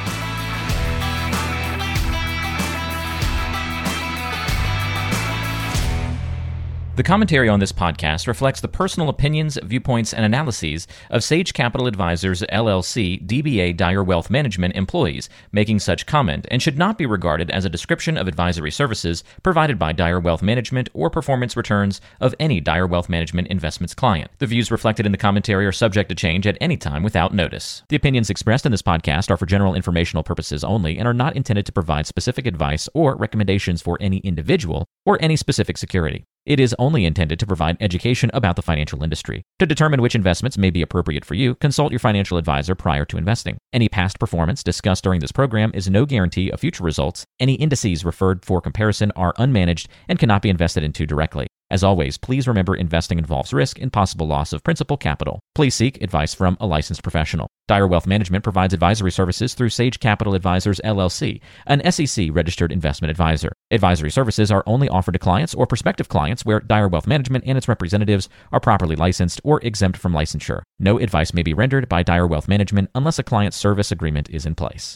The 6.94 7.02
commentary 7.02 7.48
on 7.48 7.58
this 7.58 7.72
podcast 7.72 8.26
reflects 8.26 8.60
the 8.60 8.68
personal 8.68 9.08
opinions, 9.08 9.58
viewpoints, 9.62 10.12
and 10.12 10.26
analyses 10.26 10.86
of 11.08 11.24
Sage 11.24 11.54
Capital 11.54 11.86
Advisors 11.86 12.42
LLC 12.52 13.26
DBA 13.26 13.78
Dyer 13.78 14.04
Wealth 14.04 14.28
Management 14.28 14.76
employees 14.76 15.30
making 15.52 15.78
such 15.78 16.04
comment 16.04 16.46
and 16.50 16.60
should 16.60 16.76
not 16.76 16.98
be 16.98 17.06
regarded 17.06 17.50
as 17.50 17.64
a 17.64 17.70
description 17.70 18.18
of 18.18 18.28
advisory 18.28 18.70
services 18.70 19.24
provided 19.42 19.78
by 19.78 19.92
Dyer 19.92 20.20
Wealth 20.20 20.42
Management 20.42 20.90
or 20.92 21.08
performance 21.08 21.56
returns 21.56 22.02
of 22.20 22.34
any 22.38 22.60
Dyer 22.60 22.86
Wealth 22.86 23.08
Management 23.08 23.48
investments 23.48 23.94
client. 23.94 24.30
The 24.38 24.46
views 24.46 24.70
reflected 24.70 25.06
in 25.06 25.12
the 25.12 25.18
commentary 25.18 25.64
are 25.64 25.72
subject 25.72 26.10
to 26.10 26.14
change 26.14 26.46
at 26.46 26.58
any 26.60 26.76
time 26.76 27.02
without 27.02 27.32
notice. 27.32 27.84
The 27.88 27.96
opinions 27.96 28.28
expressed 28.28 28.66
in 28.66 28.70
this 28.70 28.82
podcast 28.82 29.30
are 29.30 29.38
for 29.38 29.46
general 29.46 29.74
informational 29.74 30.24
purposes 30.24 30.62
only 30.62 30.98
and 30.98 31.08
are 31.08 31.14
not 31.14 31.36
intended 31.36 31.64
to 31.64 31.72
provide 31.72 32.06
specific 32.06 32.46
advice 32.46 32.86
or 32.92 33.16
recommendations 33.16 33.80
for 33.80 33.96
any 33.98 34.18
individual 34.18 34.84
or 35.06 35.16
any 35.22 35.36
specific 35.36 35.78
security. 35.78 36.26
It 36.44 36.58
is 36.58 36.74
only 36.76 37.04
intended 37.04 37.38
to 37.38 37.46
provide 37.46 37.76
education 37.78 38.28
about 38.34 38.56
the 38.56 38.62
financial 38.62 39.04
industry. 39.04 39.42
To 39.60 39.66
determine 39.66 40.02
which 40.02 40.16
investments 40.16 40.58
may 40.58 40.70
be 40.70 40.82
appropriate 40.82 41.24
for 41.24 41.34
you, 41.34 41.54
consult 41.54 41.92
your 41.92 42.00
financial 42.00 42.36
advisor 42.36 42.74
prior 42.74 43.04
to 43.06 43.16
investing. 43.16 43.58
Any 43.72 43.88
past 43.88 44.18
performance 44.18 44.64
discussed 44.64 45.04
during 45.04 45.20
this 45.20 45.30
program 45.30 45.70
is 45.72 45.88
no 45.88 46.04
guarantee 46.04 46.50
of 46.50 46.58
future 46.58 46.82
results. 46.82 47.24
Any 47.38 47.54
indices 47.54 48.04
referred 48.04 48.44
for 48.44 48.60
comparison 48.60 49.12
are 49.14 49.32
unmanaged 49.34 49.86
and 50.08 50.18
cannot 50.18 50.42
be 50.42 50.50
invested 50.50 50.82
into 50.82 51.06
directly. 51.06 51.46
As 51.72 51.82
always, 51.82 52.18
please 52.18 52.46
remember 52.46 52.74
investing 52.74 53.18
involves 53.18 53.54
risk 53.54 53.80
and 53.80 53.90
possible 53.90 54.26
loss 54.26 54.52
of 54.52 54.62
principal 54.62 54.98
capital. 54.98 55.40
Please 55.54 55.74
seek 55.74 56.02
advice 56.02 56.34
from 56.34 56.58
a 56.60 56.66
licensed 56.66 57.02
professional. 57.02 57.48
Dyer 57.66 57.86
Wealth 57.86 58.06
Management 58.06 58.44
provides 58.44 58.74
advisory 58.74 59.10
services 59.10 59.54
through 59.54 59.70
Sage 59.70 59.98
Capital 59.98 60.34
Advisors 60.34 60.82
LLC, 60.84 61.40
an 61.66 61.80
SEC 61.90 62.28
registered 62.30 62.72
investment 62.72 63.10
advisor. 63.10 63.52
Advisory 63.70 64.10
services 64.10 64.50
are 64.50 64.62
only 64.66 64.90
offered 64.90 65.12
to 65.12 65.18
clients 65.18 65.54
or 65.54 65.66
prospective 65.66 66.10
clients 66.10 66.44
where 66.44 66.60
Dyer 66.60 66.88
Wealth 66.88 67.06
Management 67.06 67.44
and 67.46 67.56
its 67.56 67.68
representatives 67.68 68.28
are 68.52 68.60
properly 68.60 68.94
licensed 68.94 69.40
or 69.42 69.58
exempt 69.62 69.96
from 69.96 70.12
licensure. 70.12 70.60
No 70.78 70.98
advice 70.98 71.32
may 71.32 71.42
be 71.42 71.54
rendered 71.54 71.88
by 71.88 72.02
Dyer 72.02 72.26
Wealth 72.26 72.48
Management 72.48 72.90
unless 72.94 73.18
a 73.18 73.22
client 73.22 73.54
service 73.54 73.90
agreement 73.90 74.28
is 74.28 74.44
in 74.44 74.54
place. 74.54 74.90